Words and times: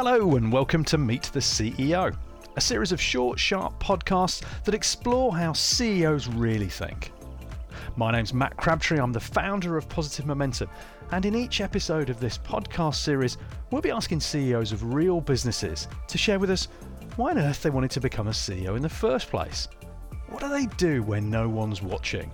Hello, 0.00 0.36
and 0.36 0.52
welcome 0.52 0.84
to 0.84 0.96
Meet 0.96 1.24
the 1.32 1.40
CEO, 1.40 2.16
a 2.54 2.60
series 2.60 2.92
of 2.92 3.00
short, 3.00 3.36
sharp 3.36 3.82
podcasts 3.82 4.44
that 4.62 4.72
explore 4.72 5.36
how 5.36 5.52
CEOs 5.52 6.28
really 6.28 6.68
think. 6.68 7.10
My 7.96 8.12
name's 8.12 8.32
Matt 8.32 8.56
Crabtree, 8.56 9.00
I'm 9.00 9.10
the 9.10 9.18
founder 9.18 9.76
of 9.76 9.88
Positive 9.88 10.24
Momentum, 10.24 10.70
and 11.10 11.26
in 11.26 11.34
each 11.34 11.60
episode 11.60 12.10
of 12.10 12.20
this 12.20 12.38
podcast 12.38 12.94
series, 12.94 13.38
we'll 13.72 13.82
be 13.82 13.90
asking 13.90 14.20
CEOs 14.20 14.70
of 14.70 14.94
real 14.94 15.20
businesses 15.20 15.88
to 16.06 16.16
share 16.16 16.38
with 16.38 16.50
us 16.50 16.68
why 17.16 17.32
on 17.32 17.38
earth 17.38 17.60
they 17.60 17.70
wanted 17.70 17.90
to 17.90 18.00
become 18.00 18.28
a 18.28 18.30
CEO 18.30 18.76
in 18.76 18.82
the 18.82 18.88
first 18.88 19.30
place. 19.30 19.66
What 20.28 20.38
do 20.38 20.48
they 20.48 20.66
do 20.76 21.02
when 21.02 21.28
no 21.28 21.48
one's 21.48 21.82
watching? 21.82 22.30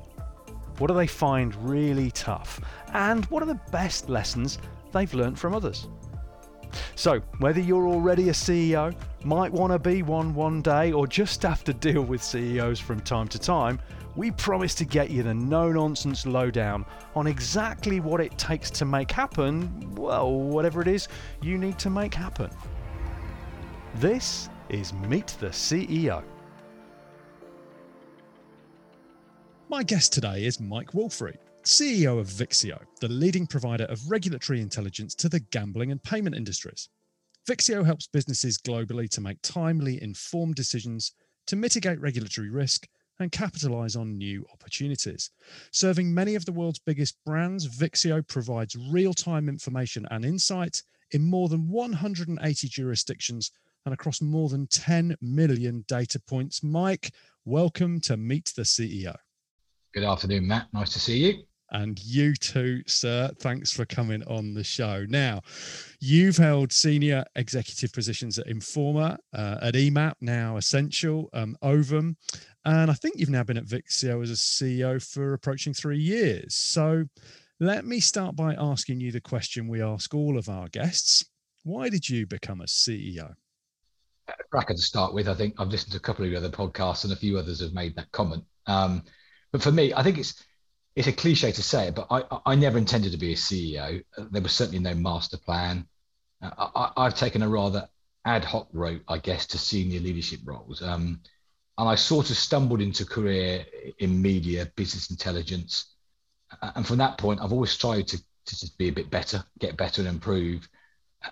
What 0.76 0.88
do 0.88 0.94
they 0.94 1.06
find 1.06 1.56
really 1.66 2.10
tough? 2.10 2.60
And 2.92 3.24
what 3.30 3.42
are 3.42 3.46
the 3.46 3.60
best 3.72 4.10
lessons 4.10 4.58
they've 4.92 5.14
learned 5.14 5.38
from 5.38 5.54
others? 5.54 5.88
So, 6.94 7.20
whether 7.38 7.60
you're 7.60 7.88
already 7.88 8.28
a 8.28 8.32
CEO, 8.32 8.94
might 9.24 9.52
want 9.52 9.72
to 9.72 9.78
be 9.78 10.02
one 10.02 10.34
one 10.34 10.62
day, 10.62 10.92
or 10.92 11.06
just 11.06 11.42
have 11.42 11.64
to 11.64 11.72
deal 11.72 12.02
with 12.02 12.22
CEOs 12.22 12.80
from 12.80 13.00
time 13.00 13.28
to 13.28 13.38
time, 13.38 13.80
we 14.16 14.30
promise 14.30 14.74
to 14.76 14.84
get 14.84 15.10
you 15.10 15.22
the 15.22 15.34
no 15.34 15.72
nonsense 15.72 16.26
lowdown 16.26 16.86
on 17.16 17.26
exactly 17.26 18.00
what 18.00 18.20
it 18.20 18.36
takes 18.38 18.70
to 18.70 18.84
make 18.84 19.10
happen, 19.10 19.94
well, 19.94 20.30
whatever 20.30 20.80
it 20.80 20.88
is 20.88 21.08
you 21.42 21.58
need 21.58 21.78
to 21.80 21.90
make 21.90 22.14
happen. 22.14 22.50
This 23.96 24.48
is 24.68 24.92
Meet 24.92 25.36
the 25.40 25.48
CEO. 25.48 26.22
My 29.68 29.82
guest 29.82 30.12
today 30.12 30.44
is 30.44 30.60
Mike 30.60 30.92
Woolfrey, 30.92 31.36
CEO 31.64 32.18
of 32.18 32.26
Vixio, 32.26 32.78
the 33.00 33.08
leading 33.08 33.46
provider 33.46 33.84
of 33.84 34.10
regulatory 34.10 34.60
intelligence 34.60 35.14
to 35.14 35.30
the 35.30 35.40
gambling 35.40 35.92
and 35.92 36.02
payment 36.02 36.36
industries. 36.36 36.90
Vixio 37.48 37.84
helps 37.84 38.06
businesses 38.06 38.58
globally 38.58 39.08
to 39.08 39.22
make 39.22 39.40
timely, 39.42 40.02
informed 40.02 40.56
decisions 40.56 41.12
to 41.46 41.56
mitigate 41.56 42.00
regulatory 42.00 42.50
risk 42.50 42.86
and 43.18 43.32
capitalize 43.32 43.96
on 43.96 44.18
new 44.18 44.44
opportunities. 44.52 45.30
Serving 45.70 46.12
many 46.12 46.34
of 46.34 46.44
the 46.44 46.52
world's 46.52 46.80
biggest 46.80 47.16
brands, 47.24 47.66
Vixio 47.66 48.26
provides 48.26 48.76
real 48.90 49.14
time 49.14 49.48
information 49.48 50.06
and 50.10 50.24
insight 50.24 50.82
in 51.12 51.24
more 51.24 51.48
than 51.48 51.68
180 51.70 52.68
jurisdictions 52.68 53.52
and 53.86 53.94
across 53.94 54.20
more 54.20 54.50
than 54.50 54.66
10 54.66 55.16
million 55.22 55.82
data 55.88 56.20
points. 56.28 56.62
Mike, 56.62 57.12
welcome 57.46 58.00
to 58.00 58.18
Meet 58.18 58.52
the 58.54 58.62
CEO. 58.62 59.14
Good 59.94 60.04
afternoon, 60.04 60.46
Matt. 60.46 60.66
Nice 60.74 60.92
to 60.92 61.00
see 61.00 61.18
you. 61.18 61.44
And 61.70 61.98
you 62.04 62.34
too, 62.34 62.82
sir. 62.86 63.30
Thanks 63.40 63.72
for 63.72 63.84
coming 63.84 64.22
on 64.24 64.54
the 64.54 64.62
show. 64.62 65.06
Now, 65.08 65.40
you've 66.00 66.36
held 66.36 66.72
senior 66.72 67.24
executive 67.36 67.92
positions 67.92 68.38
at 68.38 68.46
Informa, 68.46 69.16
uh, 69.32 69.58
at 69.62 69.74
EMAP, 69.74 70.14
now 70.20 70.56
Ascential, 70.56 71.30
um, 71.32 71.56
Ovum, 71.62 72.16
and 72.64 72.90
I 72.90 72.94
think 72.94 73.16
you've 73.18 73.30
now 73.30 73.42
been 73.42 73.58
at 73.58 73.66
Vixio 73.66 74.22
as 74.22 74.30
a 74.30 74.34
CEO 74.34 75.02
for 75.02 75.34
approaching 75.34 75.74
three 75.74 75.98
years. 75.98 76.54
So 76.54 77.04
let 77.60 77.84
me 77.84 78.00
start 78.00 78.36
by 78.36 78.54
asking 78.54 79.00
you 79.00 79.12
the 79.12 79.20
question 79.20 79.68
we 79.68 79.82
ask 79.82 80.14
all 80.14 80.38
of 80.38 80.48
our 80.48 80.68
guests 80.68 81.24
Why 81.62 81.88
did 81.88 82.08
you 82.08 82.26
become 82.26 82.60
a 82.60 82.64
CEO? 82.64 83.34
Cracker 84.50 84.74
to 84.74 84.80
start 84.80 85.12
with. 85.12 85.28
I 85.28 85.34
think 85.34 85.54
I've 85.58 85.68
listened 85.68 85.92
to 85.92 85.98
a 85.98 86.00
couple 86.00 86.24
of 86.24 86.34
other 86.34 86.48
podcasts 86.48 87.04
and 87.04 87.12
a 87.12 87.16
few 87.16 87.38
others 87.38 87.60
have 87.60 87.74
made 87.74 87.94
that 87.96 88.10
comment. 88.12 88.44
Um, 88.66 89.02
but 89.52 89.62
for 89.62 89.70
me, 89.70 89.92
I 89.94 90.02
think 90.02 90.18
it's 90.18 90.42
it's 90.96 91.08
a 91.08 91.12
cliche 91.12 91.50
to 91.52 91.62
say 91.62 91.88
it, 91.88 91.94
but 91.94 92.06
I, 92.10 92.22
I 92.46 92.54
never 92.54 92.78
intended 92.78 93.12
to 93.12 93.18
be 93.18 93.32
a 93.32 93.36
CEO. 93.36 94.04
There 94.30 94.42
was 94.42 94.52
certainly 94.52 94.78
no 94.78 94.94
master 94.94 95.36
plan. 95.36 95.86
Uh, 96.40 96.90
I, 96.96 97.04
have 97.04 97.16
taken 97.16 97.42
a 97.42 97.48
rather 97.48 97.88
ad 98.24 98.44
hoc 98.44 98.68
route, 98.72 99.02
I 99.08 99.18
guess, 99.18 99.46
to 99.46 99.58
senior 99.58 100.00
leadership 100.00 100.40
roles. 100.44 100.82
Um, 100.82 101.20
and 101.78 101.88
I 101.88 101.96
sort 101.96 102.30
of 102.30 102.36
stumbled 102.36 102.80
into 102.80 103.04
career 103.04 103.66
in 103.98 104.22
media, 104.22 104.70
business 104.76 105.10
intelligence. 105.10 105.94
And 106.62 106.86
from 106.86 106.98
that 106.98 107.18
point, 107.18 107.40
I've 107.40 107.52
always 107.52 107.76
tried 107.76 108.06
to, 108.08 108.18
to 108.18 108.58
just 108.58 108.78
be 108.78 108.88
a 108.88 108.92
bit 108.92 109.10
better, 109.10 109.44
get 109.58 109.76
better 109.76 110.00
and 110.00 110.08
improve. 110.08 110.68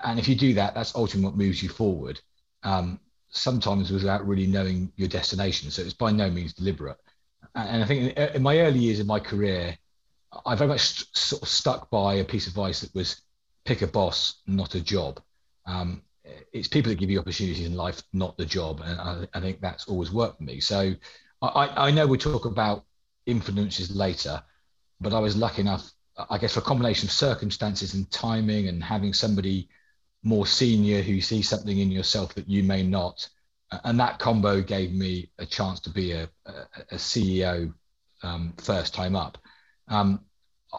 And 0.03 0.19
if 0.19 0.27
you 0.27 0.35
do 0.35 0.55
that, 0.55 0.75
that's 0.75 0.97
ultimately 0.97 1.27
what 1.27 1.37
moves 1.37 1.63
you 1.63 1.69
forward. 1.69 2.21
Um, 2.65 2.99
sometimes 3.31 3.91
without 3.91 4.27
really 4.27 4.47
knowing 4.47 4.93
your 4.97 5.09
destination. 5.09 5.71
So 5.71 5.83
it's 5.83 5.95
by 5.95 6.11
no 6.11 6.31
means 6.31 6.53
deliberate. 6.53 6.99
And 7.55 7.83
I 7.83 7.87
think 7.87 8.17
in, 8.17 8.29
in 8.37 8.43
my 8.43 8.59
early 8.61 8.79
years 8.79 9.01
of 9.01 9.07
my 9.07 9.21
career, 9.21 9.77
I 10.47 10.55
very 10.55 10.69
much 10.69 10.81
st- 10.81 11.17
sort 11.17 11.43
of 11.43 11.49
stuck 11.49 11.91
by 11.91 12.15
a 12.15 12.25
piece 12.25 12.47
of 12.47 12.53
advice 12.53 12.81
that 12.81 12.95
was 12.95 13.21
pick 13.65 13.83
a 13.83 13.87
boss, 13.87 14.43
not 14.47 14.75
a 14.75 14.81
job. 14.81 15.21
Um, 15.67 16.03
it's 16.53 16.69
people 16.69 16.91
that 16.91 16.99
give 16.99 17.11
you 17.11 17.21
opportunities 17.21 17.67
in 17.67 17.75
life, 17.75 18.03
not 18.13 18.37
the 18.37 18.47
job. 18.47 18.81
And 18.85 19.01
I, 19.01 19.29
I 19.35 19.41
think 19.41 19.61
that's 19.61 19.87
always 19.87 20.11
worked 20.11 20.39
for 20.39 20.45
me. 20.45 20.61
So 20.61 20.95
I, 21.43 21.89
I 21.89 21.91
know 21.91 22.07
we 22.07 22.19
talk 22.19 22.45
about 22.45 22.85
influences 23.27 23.95
later, 23.95 24.43
but 25.01 25.13
I 25.13 25.19
was 25.19 25.37
lucky 25.37 25.61
enough, 25.61 25.91
I 26.31 26.39
guess, 26.39 26.55
for 26.55 26.61
a 26.61 26.65
combination 26.65 27.09
of 27.09 27.13
circumstances 27.13 27.95
and 27.95 28.11
timing 28.11 28.69
and 28.69 28.83
having 28.83 29.13
somebody 29.13 29.69
more 30.23 30.47
senior 30.47 31.03
who 31.03 31.21
sees 31.21 31.49
something 31.49 31.79
in 31.79 31.91
yourself 31.91 32.35
that 32.35 32.49
you 32.49 32.63
may 32.63 32.83
not. 32.83 33.29
And 33.85 33.99
that 34.01 34.19
combo 34.19 34.61
gave 34.61 34.93
me 34.93 35.31
a 35.39 35.47
chance 35.47 35.81
to 35.81 35.91
be 35.91 36.13
a, 36.13 36.29
a, 36.47 36.97
CEO 36.97 37.73
um, 38.23 38.55
first 38.59 38.95
time 38.95 39.17
up. 39.17 39.39
Um, 39.89 40.21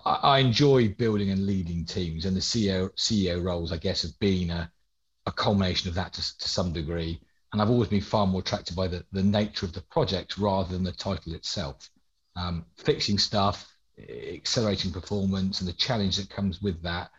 I, 0.05 0.19
I, 0.23 0.39
enjoy 0.39 0.89
building 0.89 1.31
and 1.31 1.45
leading 1.45 1.85
teams, 1.85 2.25
and 2.25 2.35
the 2.35 2.41
CEO 2.41 2.91
CEO 2.95 3.43
roles, 3.43 3.71
I 3.71 3.77
guess, 3.77 4.03
have 4.03 4.17
been 4.19 4.49
a, 4.49 4.71
a 5.25 5.31
culmination 5.31 5.89
of 5.89 5.95
that 5.95 6.13
to, 6.13 6.37
to 6.37 6.49
some 6.49 6.71
degree. 6.71 7.19
And 7.51 7.61
I've 7.61 7.69
always 7.69 7.89
been 7.89 8.01
far 8.01 8.25
more 8.25 8.41
attracted 8.41 8.75
by 8.75 8.87
the, 8.87 9.05
the 9.11 9.23
nature 9.23 9.65
of 9.65 9.73
the 9.73 9.81
project 9.81 10.37
rather 10.37 10.71
than 10.71 10.83
the 10.83 10.91
title 10.91 11.33
itself. 11.33 11.89
Um, 12.35 12.65
fixing 12.77 13.19
stuff, 13.19 13.71
accelerating 13.99 14.91
performance, 14.91 15.59
and 15.59 15.67
the 15.67 15.73
challenge 15.73 16.17
that 16.17 16.29
comes 16.29 16.61
with 16.61 16.81
that 16.81 17.11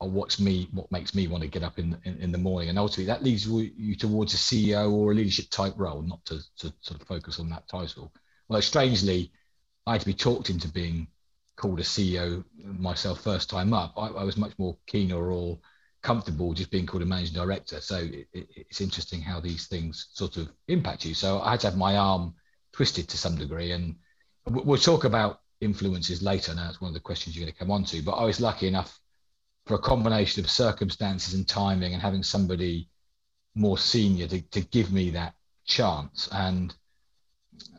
are 0.00 0.08
what's 0.08 0.40
me 0.40 0.68
what 0.72 0.90
makes 0.90 1.14
me 1.14 1.28
want 1.28 1.42
to 1.42 1.48
get 1.48 1.62
up 1.62 1.78
in, 1.78 1.96
in, 2.04 2.16
in 2.16 2.32
the 2.32 2.38
morning. 2.38 2.70
And 2.70 2.78
ultimately, 2.78 3.06
that 3.06 3.22
leads 3.22 3.46
you 3.46 3.94
towards 3.94 4.34
a 4.34 4.36
CEO 4.36 4.90
or 4.90 5.12
a 5.12 5.14
leadership 5.14 5.50
type 5.50 5.74
role, 5.76 6.02
not 6.02 6.24
to, 6.26 6.38
to 6.58 6.72
sort 6.80 7.00
of 7.00 7.06
focus 7.06 7.38
on 7.38 7.50
that 7.50 7.68
title. 7.68 8.12
Although 8.48 8.60
strangely, 8.60 9.32
I 9.86 9.92
had 9.92 10.00
to 10.00 10.06
be 10.06 10.14
talked 10.14 10.50
into 10.50 10.68
being 10.68 11.08
called 11.56 11.80
a 11.80 11.84
CEO 11.84 12.42
myself 12.64 13.20
first 13.20 13.50
time 13.50 13.74
up. 13.74 13.92
I, 13.96 14.08
I 14.08 14.24
was 14.24 14.36
much 14.36 14.58
more 14.58 14.76
keen 14.86 15.12
or 15.12 15.30
all 15.30 15.62
comfortable 16.02 16.54
just 16.54 16.70
being 16.70 16.86
called 16.86 17.02
a 17.02 17.06
managing 17.06 17.34
director. 17.34 17.80
So 17.80 17.98
it, 17.98 18.26
it, 18.32 18.48
it's 18.56 18.80
interesting 18.80 19.20
how 19.20 19.40
these 19.40 19.66
things 19.66 20.08
sort 20.14 20.38
of 20.38 20.48
impact 20.68 21.04
you. 21.04 21.12
So 21.12 21.40
I 21.42 21.50
had 21.52 21.60
to 21.60 21.66
have 21.68 21.76
my 21.76 21.96
arm 21.96 22.34
twisted 22.72 23.08
to 23.08 23.18
some 23.18 23.36
degree, 23.36 23.72
and 23.72 23.96
we'll 24.48 24.78
talk 24.78 25.04
about 25.04 25.40
influences 25.60 26.22
later. 26.22 26.54
Now 26.54 26.70
it's 26.70 26.80
one 26.80 26.88
of 26.88 26.94
the 26.94 27.00
questions 27.00 27.36
you're 27.36 27.44
going 27.44 27.52
to 27.52 27.58
come 27.58 27.70
on 27.70 27.84
to. 27.84 28.02
But 28.02 28.12
I 28.12 28.24
was 28.24 28.40
lucky 28.40 28.66
enough 28.66 28.98
for 29.66 29.74
a 29.74 29.78
combination 29.78 30.44
of 30.44 30.50
circumstances 30.50 31.34
and 31.34 31.46
timing, 31.46 31.92
and 31.92 32.02
having 32.02 32.22
somebody 32.22 32.88
more 33.54 33.78
senior 33.78 34.26
to, 34.28 34.40
to 34.50 34.60
give 34.60 34.92
me 34.92 35.10
that 35.10 35.34
chance. 35.64 36.28
And 36.32 36.74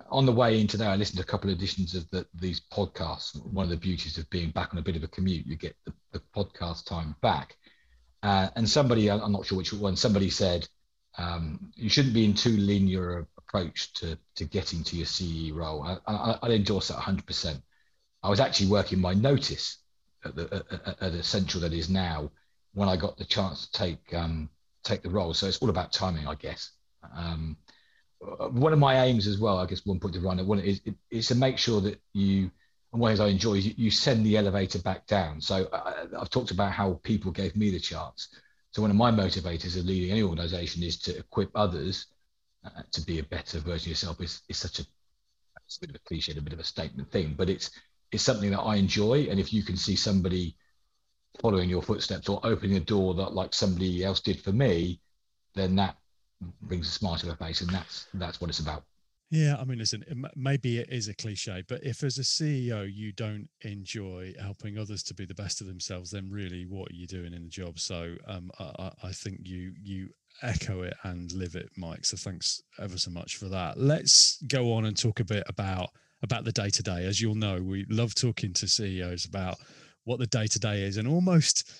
on 0.09 0.25
the 0.25 0.31
way 0.31 0.59
in 0.59 0.67
today, 0.67 0.85
I 0.85 0.95
listened 0.95 1.17
to 1.17 1.23
a 1.23 1.27
couple 1.27 1.49
of 1.49 1.57
editions 1.57 1.95
of 1.95 2.09
the, 2.09 2.25
these 2.33 2.61
podcasts. 2.71 3.35
One 3.45 3.63
of 3.63 3.69
the 3.69 3.77
beauties 3.77 4.17
of 4.17 4.29
being 4.29 4.51
back 4.51 4.73
on 4.73 4.79
a 4.79 4.83
bit 4.83 4.95
of 4.95 5.03
a 5.03 5.07
commute, 5.07 5.45
you 5.45 5.55
get 5.55 5.75
the, 5.85 5.93
the 6.11 6.21
podcast 6.35 6.85
time 6.85 7.15
back. 7.21 7.55
Uh, 8.23 8.49
and 8.55 8.69
somebody, 8.69 9.09
I'm 9.09 9.31
not 9.31 9.45
sure 9.45 9.57
which 9.57 9.73
one, 9.73 9.95
somebody 9.95 10.29
said, 10.29 10.67
um, 11.17 11.71
you 11.75 11.89
shouldn't 11.89 12.13
be 12.13 12.25
in 12.25 12.33
too 12.33 12.55
linear 12.55 13.27
approach 13.37 13.93
to, 13.95 14.17
to 14.35 14.45
getting 14.45 14.83
to 14.83 14.95
your 14.95 15.05
CE 15.05 15.51
role. 15.51 15.83
I, 15.83 15.97
I, 16.07 16.39
I'd 16.43 16.51
endorse 16.51 16.89
that 16.89 16.97
100%. 16.97 17.61
I 18.23 18.29
was 18.29 18.39
actually 18.39 18.67
working 18.67 18.99
my 18.99 19.13
notice 19.13 19.77
at 20.23 20.35
the 20.35 20.65
at, 21.01 21.13
Ascential 21.13 21.61
that 21.61 21.73
is 21.73 21.89
now 21.89 22.31
when 22.73 22.89
I 22.89 22.95
got 22.95 23.17
the 23.17 23.25
chance 23.25 23.67
to 23.67 23.71
take 23.71 24.13
um, 24.13 24.49
take 24.83 25.01
the 25.01 25.09
role. 25.09 25.33
So 25.33 25.47
it's 25.47 25.59
all 25.59 25.69
about 25.69 25.91
timing, 25.91 26.27
I 26.27 26.35
guess. 26.35 26.71
Um, 27.15 27.57
one 28.51 28.73
of 28.73 28.79
my 28.79 29.05
aims 29.05 29.25
as 29.25 29.39
well, 29.39 29.57
I 29.57 29.65
guess, 29.65 29.85
one 29.85 29.99
point 29.99 30.13
to 30.13 30.21
run 30.21 30.45
one 30.45 30.59
is, 30.59 30.81
is 31.09 31.27
to 31.29 31.35
make 31.35 31.57
sure 31.57 31.81
that 31.81 31.99
you 32.13 32.51
and 32.91 33.01
one 33.01 33.13
of 33.13 33.21
I 33.21 33.27
enjoy 33.27 33.55
is 33.55 33.77
you, 33.77 33.89
send 33.89 34.25
the 34.25 34.37
elevator 34.37 34.79
back 34.79 35.07
down. 35.07 35.39
So 35.39 35.67
I, 35.71 36.05
I've 36.19 36.29
talked 36.29 36.51
about 36.51 36.73
how 36.73 36.99
people 37.03 37.31
gave 37.31 37.55
me 37.55 37.71
the 37.71 37.79
chance. 37.79 38.27
So 38.71 38.81
one 38.81 38.91
of 38.91 38.97
my 38.97 39.11
motivators 39.11 39.77
of 39.77 39.85
leading 39.85 40.11
any 40.11 40.23
organization 40.23 40.83
is 40.83 40.97
to 40.99 41.17
equip 41.17 41.49
others 41.55 42.07
uh, 42.65 42.81
to 42.91 43.01
be 43.01 43.19
a 43.19 43.23
better 43.23 43.59
version 43.59 43.87
of 43.87 43.87
yourself. 43.87 44.21
Is 44.21 44.41
is 44.49 44.57
such 44.57 44.79
a 44.79 44.85
it's 45.65 45.77
a 45.77 45.81
bit 45.81 45.89
of 45.91 45.95
a 45.95 45.99
cliche, 45.99 46.33
a 46.37 46.41
bit 46.41 46.53
of 46.53 46.59
a 46.59 46.65
statement 46.65 47.09
thing, 47.11 47.33
but 47.37 47.49
it's 47.49 47.71
it's 48.11 48.23
something 48.23 48.51
that 48.51 48.59
I 48.59 48.75
enjoy. 48.75 49.27
And 49.29 49.39
if 49.39 49.53
you 49.53 49.63
can 49.63 49.77
see 49.77 49.95
somebody 49.95 50.55
following 51.41 51.69
your 51.69 51.81
footsteps 51.81 52.29
or 52.29 52.39
opening 52.43 52.77
a 52.77 52.81
door 52.81 53.13
that 53.15 53.33
like 53.33 53.53
somebody 53.53 54.03
else 54.03 54.19
did 54.19 54.41
for 54.41 54.51
me, 54.51 54.99
then 55.55 55.75
that 55.75 55.97
brings 56.61 56.87
a 56.87 56.91
smile 56.91 57.17
to 57.17 57.27
her 57.27 57.35
face, 57.35 57.61
and 57.61 57.69
that's 57.69 58.07
that's 58.13 58.41
what 58.41 58.49
it's 58.49 58.59
about. 58.59 58.83
Yeah, 59.29 59.55
I 59.57 59.63
mean, 59.63 59.79
listen, 59.79 60.03
maybe 60.35 60.79
it 60.79 60.89
is 60.91 61.07
a 61.07 61.13
cliche, 61.13 61.63
but 61.69 61.81
if 61.85 62.03
as 62.03 62.17
a 62.17 62.21
CEO 62.21 62.93
you 62.93 63.13
don't 63.13 63.47
enjoy 63.61 64.33
helping 64.37 64.77
others 64.77 65.03
to 65.03 65.13
be 65.13 65.25
the 65.25 65.33
best 65.33 65.61
of 65.61 65.67
themselves, 65.67 66.11
then 66.11 66.29
really, 66.29 66.65
what 66.65 66.91
are 66.91 66.95
you 66.95 67.07
doing 67.07 67.33
in 67.33 67.43
the 67.43 67.49
job? 67.49 67.79
So, 67.79 68.15
um, 68.27 68.51
I, 68.59 68.91
I 69.01 69.11
think 69.13 69.39
you 69.43 69.73
you 69.81 70.09
echo 70.41 70.81
it 70.81 70.95
and 71.03 71.31
live 71.31 71.55
it, 71.55 71.69
Mike. 71.77 72.03
So, 72.03 72.17
thanks 72.17 72.61
ever 72.77 72.97
so 72.97 73.09
much 73.09 73.37
for 73.37 73.47
that. 73.47 73.79
Let's 73.79 74.41
go 74.47 74.73
on 74.73 74.83
and 74.83 74.97
talk 74.97 75.21
a 75.21 75.25
bit 75.25 75.45
about 75.47 75.91
about 76.23 76.43
the 76.43 76.51
day 76.51 76.69
to 76.69 76.83
day. 76.83 77.05
As 77.05 77.19
you'll 77.19 77.35
know, 77.35 77.61
we 77.61 77.85
love 77.89 78.15
talking 78.15 78.53
to 78.53 78.67
CEOs 78.67 79.25
about 79.25 79.57
what 80.03 80.19
the 80.19 80.27
day 80.27 80.47
to 80.47 80.59
day 80.59 80.83
is, 80.83 80.97
and 80.97 81.07
almost 81.07 81.71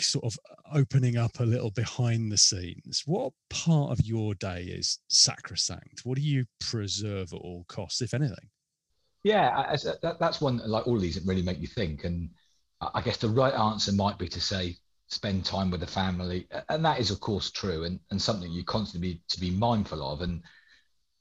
sort 0.00 0.24
of 0.24 0.38
opening 0.72 1.16
up 1.16 1.40
a 1.40 1.44
little 1.44 1.70
behind 1.70 2.30
the 2.30 2.36
scenes, 2.36 3.02
what 3.06 3.32
part 3.50 3.90
of 3.90 4.04
your 4.04 4.34
day 4.34 4.62
is 4.62 4.98
sacrosanct? 5.08 6.02
What 6.04 6.16
do 6.16 6.22
you 6.22 6.44
preserve 6.60 7.32
at 7.32 7.38
all 7.38 7.64
costs, 7.68 8.00
if 8.00 8.14
anything? 8.14 8.50
Yeah, 9.22 9.76
uh, 10.02 10.12
that's 10.20 10.40
one 10.40 10.60
like 10.66 10.86
all 10.86 10.98
these 10.98 11.14
that 11.14 11.26
really 11.26 11.42
make 11.42 11.60
you 11.60 11.66
think. 11.66 12.04
And 12.04 12.30
I 12.80 13.00
guess 13.00 13.16
the 13.16 13.28
right 13.28 13.54
answer 13.54 13.92
might 13.92 14.18
be 14.18 14.28
to 14.28 14.40
say 14.40 14.76
spend 15.08 15.44
time 15.44 15.70
with 15.70 15.80
the 15.80 15.86
family, 15.86 16.46
and 16.68 16.84
that 16.84 17.00
is 17.00 17.10
of 17.10 17.20
course 17.20 17.50
true, 17.50 17.84
and, 17.84 17.98
and 18.10 18.20
something 18.20 18.50
you 18.50 18.64
constantly 18.64 19.08
need 19.08 19.20
to 19.28 19.40
be 19.40 19.50
mindful 19.50 20.06
of. 20.06 20.20
And 20.20 20.42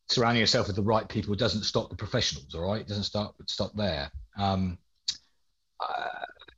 surrounding 0.10 0.42
yourself 0.42 0.68
with 0.68 0.76
the 0.76 0.82
right 0.82 1.08
people 1.08 1.36
doesn't 1.36 1.64
stop 1.64 1.90
the 1.90 1.96
professionals. 1.96 2.54
All 2.56 2.62
right, 2.62 2.82
it 2.82 2.88
doesn't 2.88 3.04
stop 3.04 3.36
stop 3.48 3.72
there. 3.76 4.12
Um, 4.38 4.78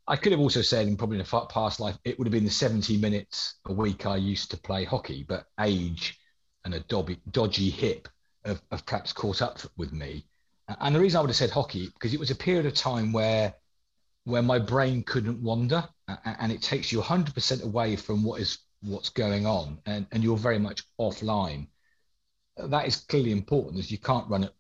I 0.08 0.16
could 0.16 0.34
have 0.34 0.42
also 0.42 0.62
said, 0.62 0.88
in 0.88 0.98
probably 0.98 1.20
in 1.20 1.26
a 1.26 1.46
past 1.48 1.80
life, 1.80 1.98
it 2.04 2.20
would 2.20 2.28
have 2.28 2.32
been 2.32 2.44
the 2.44 2.52
70 2.52 2.98
minutes 2.98 3.56
a 3.66 3.74
week 3.74 4.06
I 4.06 4.18
used 4.18 4.52
to 4.52 4.58
play 4.58 4.84
hockey, 4.84 5.26
but 5.28 5.46
age 5.60 6.20
and 6.64 6.76
a 6.76 6.80
dodgy, 6.82 7.18
dodgy 7.32 7.72
hip 7.72 8.08
have, 8.46 8.62
have 8.72 8.86
perhaps 8.86 9.14
caught 9.14 9.42
up 9.42 9.60
with 9.78 9.92
me. 9.92 10.26
And 10.68 10.96
the 10.96 11.00
reason 11.00 11.18
I 11.18 11.22
would 11.22 11.30
have 11.30 11.36
said 11.36 11.50
hockey, 11.50 11.88
because 11.88 12.14
it 12.14 12.20
was 12.20 12.30
a 12.30 12.36
period 12.36 12.66
of 12.66 12.74
time 12.74 13.14
where 13.14 13.54
where 14.26 14.42
my 14.42 14.58
brain 14.58 15.04
couldn't 15.04 15.42
wander 15.42 15.88
and 16.26 16.52
it 16.52 16.60
takes 16.60 16.92
you 16.92 17.00
100% 17.00 17.64
away 17.64 17.96
from 17.96 18.24
what 18.24 18.42
is 18.42 18.58
what's 18.82 19.10
going 19.10 19.46
on 19.46 19.78
and, 19.86 20.08
and 20.12 20.24
you're 20.24 20.36
very 20.36 20.58
much 20.58 20.84
offline 21.00 21.68
that 22.58 22.88
is 22.88 22.98
clearly 22.98 23.32
important 23.32 23.80
as 23.80 23.92
you 23.92 23.98
can't 23.98 24.30
run 24.30 24.44
at 24.44 24.54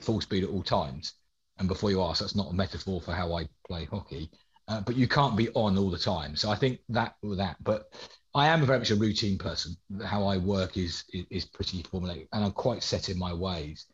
full 0.00 0.20
speed 0.20 0.44
at 0.44 0.50
all 0.50 0.62
times 0.62 1.14
and 1.58 1.68
before 1.68 1.90
you 1.90 2.02
ask 2.02 2.20
that's 2.20 2.36
not 2.36 2.50
a 2.50 2.54
metaphor 2.54 3.00
for 3.00 3.12
how 3.12 3.34
i 3.34 3.46
play 3.66 3.84
hockey 3.86 4.30
uh, 4.68 4.80
but 4.80 4.96
you 4.96 5.06
can't 5.06 5.36
be 5.36 5.50
on 5.50 5.76
all 5.76 5.90
the 5.90 5.98
time. 5.98 6.36
So 6.36 6.50
I 6.50 6.56
think 6.56 6.80
that 6.88 7.16
that. 7.22 7.56
But 7.62 7.92
I 8.34 8.48
am 8.48 8.64
very 8.64 8.78
much 8.78 8.90
a 8.90 8.96
routine 8.96 9.38
person. 9.38 9.76
How 10.04 10.24
I 10.26 10.38
work 10.38 10.76
is 10.76 11.04
is, 11.12 11.26
is 11.30 11.44
pretty 11.44 11.82
formulated, 11.82 12.28
and 12.32 12.44
I'm 12.44 12.52
quite 12.52 12.82
set 12.82 13.08
in 13.08 13.18
my 13.18 13.32
ways. 13.32 13.86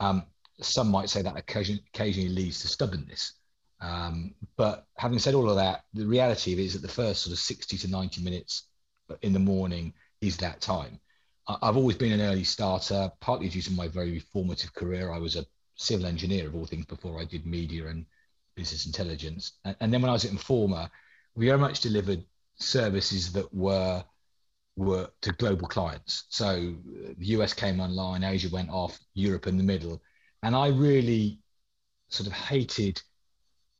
Um, 0.00 0.24
some 0.60 0.88
might 0.88 1.10
say 1.10 1.20
that 1.22 1.36
occasion, 1.36 1.80
occasionally 1.94 2.30
leads 2.30 2.60
to 2.60 2.68
stubbornness. 2.68 3.32
Um, 3.80 4.34
but 4.56 4.86
having 4.96 5.18
said 5.18 5.34
all 5.34 5.50
of 5.50 5.56
that, 5.56 5.84
the 5.92 6.06
reality 6.06 6.52
is 6.52 6.72
that 6.72 6.82
the 6.82 6.88
first 6.88 7.22
sort 7.22 7.32
of 7.32 7.38
60 7.38 7.76
to 7.78 7.90
90 7.90 8.22
minutes 8.22 8.68
in 9.22 9.32
the 9.32 9.38
morning 9.38 9.92
is 10.20 10.36
that 10.38 10.60
time. 10.60 11.00
I've 11.46 11.76
always 11.76 11.96
been 11.96 12.12
an 12.12 12.20
early 12.20 12.44
starter, 12.44 13.10
partly 13.20 13.48
due 13.48 13.62
to 13.62 13.72
my 13.72 13.88
very 13.88 14.18
formative 14.18 14.72
career. 14.74 15.12
I 15.12 15.18
was 15.18 15.36
a 15.36 15.44
civil 15.76 16.06
engineer 16.06 16.46
of 16.46 16.54
all 16.54 16.66
things 16.66 16.86
before 16.86 17.20
I 17.20 17.24
did 17.24 17.44
media 17.46 17.88
and 17.88 18.06
business 18.54 18.86
intelligence. 18.86 19.52
And, 19.64 19.76
and 19.80 19.92
then 19.92 20.00
when 20.00 20.10
I 20.10 20.14
was 20.14 20.24
at 20.24 20.30
Informa, 20.30 20.88
we 21.34 21.46
very 21.46 21.58
much 21.58 21.80
delivered 21.80 22.24
services 22.56 23.32
that 23.32 23.52
were 23.52 24.04
were 24.76 25.08
to 25.20 25.32
global 25.32 25.68
clients. 25.68 26.24
So 26.30 26.74
the 27.18 27.26
US 27.26 27.52
came 27.52 27.80
online, 27.80 28.24
Asia 28.24 28.48
went 28.50 28.70
off, 28.70 28.98
Europe 29.14 29.46
in 29.46 29.56
the 29.56 29.62
middle. 29.62 30.02
And 30.42 30.56
I 30.56 30.68
really 30.68 31.38
sort 32.08 32.26
of 32.26 32.32
hated 32.32 33.00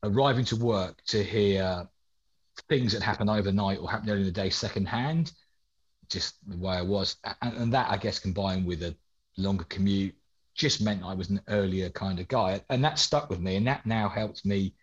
arriving 0.03 0.45
to 0.47 0.57
work 0.57 1.03
to 1.07 1.23
hear 1.23 1.89
things 2.69 2.93
that 2.93 3.03
happen 3.03 3.29
overnight 3.29 3.79
or 3.79 3.91
happen 3.91 4.11
early 4.11 4.21
in 4.21 4.27
the 4.27 4.33
day 4.33 4.51
secondhand, 4.51 5.33
just 6.09 6.37
the 6.49 6.57
way 6.57 6.77
I 6.77 6.83
was. 6.83 7.17
And, 7.43 7.57
and 7.57 7.73
that, 7.73 7.91
I 7.91 7.97
guess, 7.97 8.19
combined 8.19 8.67
with 8.67 8.83
a 8.83 8.95
longer 9.37 9.65
commute, 9.65 10.15
just 10.55 10.81
meant 10.81 11.05
I 11.05 11.15
was 11.15 11.31
an 11.31 11.41
earlier 11.49 11.91
kind 11.91 12.21
of 12.21 12.29
guy. 12.29 12.61
And 12.71 12.85
that 12.85 12.99
stuck 12.99 13.31
with 13.31 13.41
me. 13.41 13.57
And 13.57 13.67
that 13.67 13.87
now 13.87 14.09
helps 14.09 14.45
me 14.45 14.75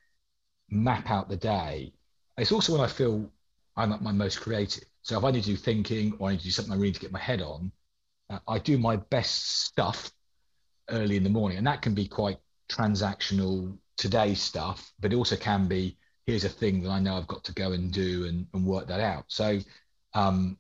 map 0.70 1.10
out 1.10 1.30
the 1.30 1.38
day. 1.38 1.94
It's 2.38 2.52
also 2.52 2.74
when 2.74 2.82
I 2.82 2.88
feel 2.88 3.30
I'm 3.76 3.92
at 3.92 4.02
my 4.02 4.12
most 4.12 4.42
creative. 4.42 4.86
So 5.04 5.18
if 5.18 5.24
I 5.24 5.32
need 5.32 5.44
to 5.44 5.50
do 5.52 5.58
thinking 5.58 6.14
or 6.20 6.30
I 6.30 6.32
need 6.34 6.40
to 6.40 6.46
do 6.46 6.52
something 6.52 6.74
I 6.74 6.76
really 6.76 6.90
need 6.90 6.96
to 6.96 7.02
get 7.02 7.12
my 7.12 7.20
head 7.20 7.42
on, 7.42 7.72
uh, 8.30 8.40
I 8.48 8.60
do 8.60 8.78
my 8.78 8.96
best 8.96 9.66
stuff 9.66 10.12
early 10.90 11.18
in 11.18 11.24
the 11.24 11.30
morning. 11.30 11.58
And 11.58 11.68
that 11.68 11.82
can 11.82 11.94
be 11.94 12.08
quite 12.08 12.38
transactional 12.70 13.78
today 13.98 14.34
stuff, 14.34 14.92
but 15.00 15.14
it 15.14 15.16
also 15.16 15.36
can 15.36 15.68
be 15.68 15.98
here's 16.26 16.44
a 16.44 16.50
thing 16.50 16.82
that 16.82 16.90
I 16.90 17.00
know 17.00 17.18
I've 17.18 17.28
got 17.28 17.44
to 17.46 17.54
go 17.54 17.72
and 17.74 17.92
do 17.92 18.26
and, 18.26 18.48
and 18.54 18.66
work 18.66 18.88
that 18.88 19.00
out. 19.00 19.26
So 19.28 19.60
um, 20.14 20.58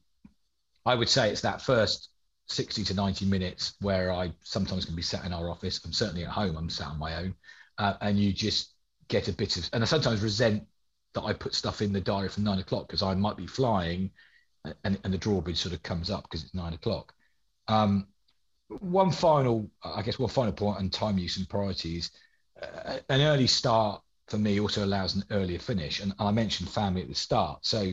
I 0.85 0.95
would 0.95 1.09
say 1.09 1.29
it's 1.29 1.41
that 1.41 1.61
first 1.61 2.09
60 2.47 2.83
to 2.85 2.93
90 2.93 3.25
minutes 3.25 3.75
where 3.81 4.11
I 4.11 4.33
sometimes 4.43 4.85
can 4.85 4.95
be 4.95 5.01
sat 5.01 5.25
in 5.25 5.33
our 5.33 5.49
office. 5.49 5.83
I'm 5.85 5.93
certainly 5.93 6.23
at 6.23 6.31
home, 6.31 6.57
I'm 6.57 6.69
sat 6.69 6.87
on 6.87 6.99
my 6.99 7.15
own. 7.17 7.35
Uh, 7.77 7.93
and 8.01 8.19
you 8.19 8.33
just 8.33 8.73
get 9.07 9.27
a 9.27 9.33
bit 9.33 9.57
of, 9.57 9.69
and 9.73 9.83
I 9.83 9.85
sometimes 9.85 10.21
resent 10.21 10.63
that 11.13 11.23
I 11.23 11.33
put 11.33 11.55
stuff 11.55 11.81
in 11.81 11.93
the 11.93 12.01
diary 12.01 12.29
for 12.29 12.41
nine 12.41 12.59
o'clock 12.59 12.87
because 12.87 13.03
I 13.03 13.13
might 13.15 13.37
be 13.37 13.47
flying 13.47 14.11
and, 14.83 14.99
and 15.03 15.13
the 15.13 15.17
drawbridge 15.17 15.57
sort 15.57 15.73
of 15.73 15.83
comes 15.83 16.09
up 16.09 16.23
because 16.23 16.43
it's 16.43 16.53
nine 16.53 16.73
o'clock. 16.73 17.13
Um, 17.67 18.07
one 18.79 19.11
final, 19.11 19.69
I 19.83 20.01
guess, 20.01 20.19
one 20.19 20.29
final 20.29 20.53
point 20.53 20.77
on 20.77 20.89
time 20.89 21.17
use 21.17 21.37
and 21.37 21.49
priorities. 21.49 22.11
Uh, 22.61 22.99
an 23.09 23.21
early 23.21 23.47
start 23.47 24.01
for 24.27 24.37
me 24.37 24.59
also 24.59 24.85
allows 24.85 25.15
an 25.15 25.25
earlier 25.31 25.59
finish. 25.59 25.99
And 25.99 26.13
I 26.19 26.31
mentioned 26.31 26.69
family 26.69 27.01
at 27.01 27.09
the 27.09 27.15
start. 27.15 27.65
So 27.65 27.91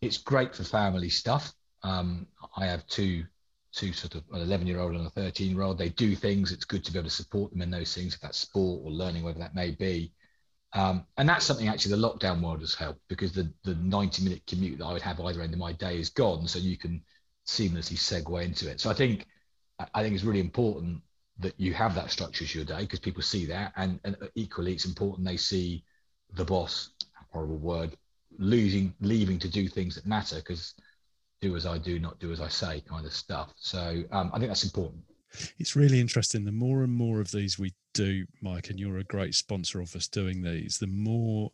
it's 0.00 0.18
great 0.18 0.54
for 0.54 0.64
family 0.64 1.08
stuff. 1.08 1.52
Um, 1.82 2.26
I 2.56 2.66
have 2.66 2.86
two 2.86 3.24
two 3.72 3.92
sort 3.92 4.14
of 4.14 4.22
an 4.32 4.42
11 4.42 4.66
year 4.66 4.80
old 4.80 4.94
and 4.94 5.06
a 5.06 5.10
13 5.10 5.50
year 5.50 5.62
old. 5.62 5.78
They 5.78 5.88
do 5.88 6.14
things. 6.14 6.52
It's 6.52 6.64
good 6.64 6.84
to 6.84 6.92
be 6.92 6.98
able 6.98 7.08
to 7.08 7.14
support 7.14 7.50
them 7.52 7.62
in 7.62 7.70
those 7.70 7.94
things, 7.94 8.14
if 8.14 8.20
that's 8.20 8.38
sport 8.38 8.82
or 8.84 8.90
learning, 8.90 9.22
whatever 9.22 9.40
that 9.40 9.54
may 9.54 9.70
be. 9.70 10.12
Um, 10.74 11.06
and 11.18 11.28
that's 11.28 11.44
something 11.44 11.68
actually 11.68 11.96
the 11.96 12.08
lockdown 12.08 12.42
world 12.42 12.60
has 12.60 12.74
helped 12.74 13.00
because 13.08 13.32
the, 13.32 13.52
the 13.64 13.74
90 13.74 14.24
minute 14.24 14.42
commute 14.46 14.78
that 14.78 14.86
I 14.86 14.92
would 14.92 15.02
have 15.02 15.20
either 15.20 15.42
end 15.42 15.52
of 15.52 15.58
my 15.58 15.72
day 15.72 15.98
is 15.98 16.10
gone. 16.10 16.46
So 16.48 16.58
you 16.58 16.76
can 16.76 17.02
seamlessly 17.46 17.96
segue 17.96 18.44
into 18.44 18.70
it. 18.70 18.80
So 18.80 18.90
I 18.90 18.94
think, 18.94 19.26
I 19.94 20.02
think 20.02 20.14
it's 20.14 20.24
really 20.24 20.40
important 20.40 21.00
that 21.38 21.58
you 21.58 21.74
have 21.74 21.94
that 21.94 22.10
structure 22.10 22.46
to 22.46 22.58
your 22.58 22.66
day 22.66 22.82
because 22.82 23.00
people 23.00 23.22
see 23.22 23.46
that. 23.46 23.72
And, 23.76 24.00
and 24.04 24.16
equally, 24.34 24.72
it's 24.72 24.86
important 24.86 25.26
they 25.26 25.36
see 25.36 25.84
the 26.34 26.44
boss, 26.44 26.90
horrible 27.32 27.58
word, 27.58 27.96
losing, 28.38 28.94
leaving 29.00 29.38
to 29.40 29.48
do 29.48 29.68
things 29.68 29.94
that 29.94 30.06
matter 30.06 30.36
because 30.36 30.74
do 31.42 31.56
as 31.56 31.66
I 31.66 31.76
do, 31.76 31.98
not 31.98 32.18
do 32.20 32.32
as 32.32 32.40
I 32.40 32.48
say 32.48 32.80
kind 32.88 33.04
of 33.04 33.12
stuff. 33.12 33.52
So 33.56 34.02
um, 34.12 34.30
I 34.32 34.38
think 34.38 34.48
that's 34.48 34.64
important. 34.64 35.02
It's 35.58 35.76
really 35.76 36.00
interesting. 36.00 36.44
The 36.44 36.52
more 36.52 36.82
and 36.82 36.92
more 36.92 37.20
of 37.20 37.30
these 37.30 37.58
we 37.58 37.74
do, 37.92 38.24
Mike, 38.40 38.70
and 38.70 38.78
you're 38.78 38.98
a 38.98 39.04
great 39.04 39.34
sponsor 39.34 39.80
of 39.80 39.94
us 39.96 40.06
doing 40.06 40.42
these, 40.42 40.78
the 40.78 40.86
more 40.86 41.50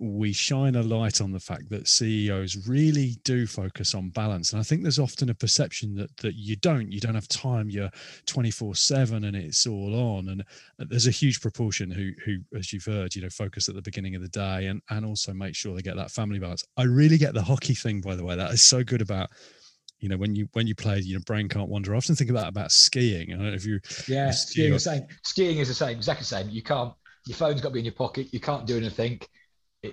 we 0.00 0.32
shine 0.32 0.76
a 0.76 0.82
light 0.82 1.20
on 1.20 1.32
the 1.32 1.40
fact 1.40 1.68
that 1.70 1.88
CEOs 1.88 2.68
really 2.68 3.16
do 3.24 3.46
focus 3.46 3.94
on 3.94 4.10
balance. 4.10 4.52
And 4.52 4.60
I 4.60 4.62
think 4.62 4.82
there's 4.82 5.00
often 5.00 5.30
a 5.30 5.34
perception 5.34 5.94
that 5.96 6.16
that 6.18 6.34
you 6.36 6.54
don't, 6.56 6.92
you 6.92 7.00
don't 7.00 7.16
have 7.16 7.26
time, 7.28 7.68
you're 7.68 7.90
24-7 8.26 9.26
and 9.26 9.34
it's 9.34 9.66
all 9.66 9.94
on. 9.94 10.28
And 10.28 10.42
uh, 10.80 10.84
there's 10.88 11.08
a 11.08 11.12
huge 11.12 11.40
proportion 11.40 11.90
who 11.90 12.12
who, 12.24 12.38
as 12.56 12.72
you've 12.72 12.84
heard, 12.84 13.14
you 13.14 13.22
know, 13.22 13.30
focus 13.30 13.68
at 13.68 13.74
the 13.74 13.82
beginning 13.82 14.14
of 14.14 14.22
the 14.22 14.28
day 14.28 14.66
and 14.66 14.80
and 14.90 15.04
also 15.04 15.32
make 15.32 15.56
sure 15.56 15.74
they 15.74 15.82
get 15.82 15.96
that 15.96 16.12
family 16.12 16.38
balance. 16.38 16.64
I 16.76 16.84
really 16.84 17.18
get 17.18 17.34
the 17.34 17.42
hockey 17.42 17.74
thing, 17.74 18.00
by 18.00 18.14
the 18.14 18.24
way. 18.24 18.36
That 18.36 18.52
is 18.52 18.62
so 18.62 18.84
good 18.84 19.02
about 19.02 19.30
you 20.00 20.08
know 20.08 20.16
when 20.16 20.36
you 20.36 20.48
when 20.52 20.68
you 20.68 20.76
play 20.76 21.00
you 21.00 21.14
know 21.14 21.22
brain 21.26 21.48
can't 21.48 21.68
wander 21.68 21.92
i 21.92 21.96
often 21.96 22.14
think 22.14 22.30
about 22.30 22.46
about 22.46 22.70
skiing 22.70 23.32
i 23.32 23.34
don't 23.34 23.46
know 23.46 23.52
if 23.52 23.66
you 23.66 23.80
yeah 24.06 24.30
skiing 24.30 24.72
the 24.72 24.78
same 24.78 25.04
skiing 25.24 25.58
is 25.58 25.66
the 25.66 25.74
same 25.74 25.96
exactly 25.96 26.20
the 26.22 26.24
same 26.24 26.48
you 26.48 26.62
can't 26.62 26.92
your 27.26 27.36
phone's 27.36 27.60
got 27.60 27.70
to 27.70 27.72
be 27.72 27.80
in 27.80 27.84
your 27.84 27.94
pocket 27.94 28.28
you 28.30 28.38
can't 28.38 28.64
do 28.64 28.76
anything 28.76 29.20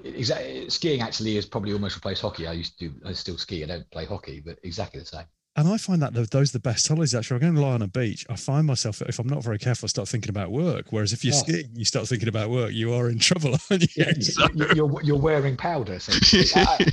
exactly 0.04 0.70
skiing 0.70 1.02
actually 1.02 1.38
is 1.38 1.46
probably 1.46 1.74
almost 1.74 1.96
replaced 1.96 2.22
hockey. 2.22 2.48
I 2.48 2.54
used 2.54 2.78
to 2.80 2.90
do, 2.90 2.96
I 3.06 3.14
still 3.14 3.38
ski. 3.38 3.64
I 3.64 3.68
don't 3.68 3.90
play 3.92 4.06
hockey, 4.06 4.42
but 4.46 4.58
exactly 4.64 5.00
the 5.00 5.06
same. 5.06 5.26
And 5.58 5.70
I 5.70 5.78
find 5.78 6.02
that 6.02 6.14
those 6.14 6.50
are 6.50 6.58
the 6.58 6.60
best 6.60 6.86
holidays. 6.88 7.16
Actually, 7.16 7.36
I'm 7.36 7.42
going 7.42 7.56
to 7.56 7.62
lie 7.62 7.74
on 7.74 7.82
a 7.82 7.88
beach. 7.88 8.26
I 8.30 8.36
find 8.36 8.68
myself, 8.68 9.02
if 9.02 9.20
I'm 9.20 9.28
not 9.28 9.42
very 9.42 9.58
careful, 9.58 9.86
I 9.86 9.90
start 9.90 10.10
thinking 10.10 10.30
about 10.30 10.52
work. 10.52 10.88
Whereas 10.90 11.14
if 11.14 11.24
you're 11.24 11.34
oh. 11.34 11.38
skiing, 11.38 11.70
you 11.74 11.86
start 11.86 12.08
thinking 12.08 12.28
about 12.28 12.50
work, 12.50 12.74
you 12.74 12.94
are 12.94 13.10
in 13.10 13.20
trouble, 13.20 13.56
aren't 13.72 13.96
you? 13.96 14.22
So. 14.22 14.48
you're, 14.76 15.02
you're 15.02 15.18
wearing 15.18 15.56
powder. 15.56 15.98
I, 16.56 16.92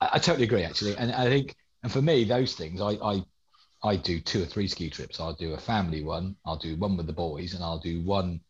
I, 0.00 0.10
I, 0.14 0.18
totally 0.18 0.44
agree, 0.44 0.64
actually. 0.64 0.96
And 0.96 1.12
I 1.12 1.26
think, 1.26 1.54
and 1.84 1.92
for 1.92 2.02
me, 2.02 2.24
those 2.24 2.54
things, 2.54 2.80
I, 2.80 2.94
I, 2.94 3.22
I 3.84 3.94
do 3.94 4.20
two 4.20 4.42
or 4.42 4.46
three 4.46 4.66
ski 4.66 4.90
trips. 4.90 5.20
I'll 5.20 5.34
do 5.34 5.54
a 5.54 5.58
family 5.58 6.02
one. 6.02 6.34
I'll 6.44 6.58
do 6.58 6.76
one 6.76 6.96
with 6.96 7.06
the 7.06 7.12
boys, 7.12 7.54
and 7.54 7.62
I'll 7.62 7.78
do 7.78 8.02
one, 8.02 8.40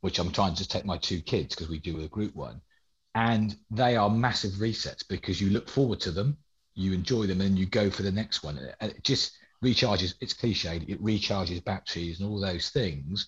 which 0.00 0.18
I'm 0.18 0.32
trying 0.32 0.54
to 0.54 0.66
take 0.66 0.86
my 0.86 0.96
two 0.96 1.20
kids 1.20 1.54
because 1.54 1.68
we 1.68 1.78
do 1.78 2.00
a 2.00 2.08
group 2.08 2.34
one 2.34 2.62
and 3.14 3.56
they 3.70 3.96
are 3.96 4.10
massive 4.10 4.52
resets 4.52 5.06
because 5.06 5.40
you 5.40 5.50
look 5.50 5.68
forward 5.68 6.00
to 6.00 6.10
them, 6.10 6.36
you 6.74 6.92
enjoy 6.92 7.26
them, 7.26 7.40
and 7.40 7.58
you 7.58 7.66
go 7.66 7.90
for 7.90 8.02
the 8.02 8.12
next 8.12 8.42
one. 8.42 8.58
and 8.80 8.92
It 8.92 9.02
just 9.02 9.36
recharges. 9.64 10.14
It's 10.20 10.34
cliched. 10.34 10.88
It 10.88 11.02
recharges 11.02 11.64
batteries 11.64 12.20
and 12.20 12.28
all 12.28 12.40
those 12.40 12.70
things. 12.70 13.26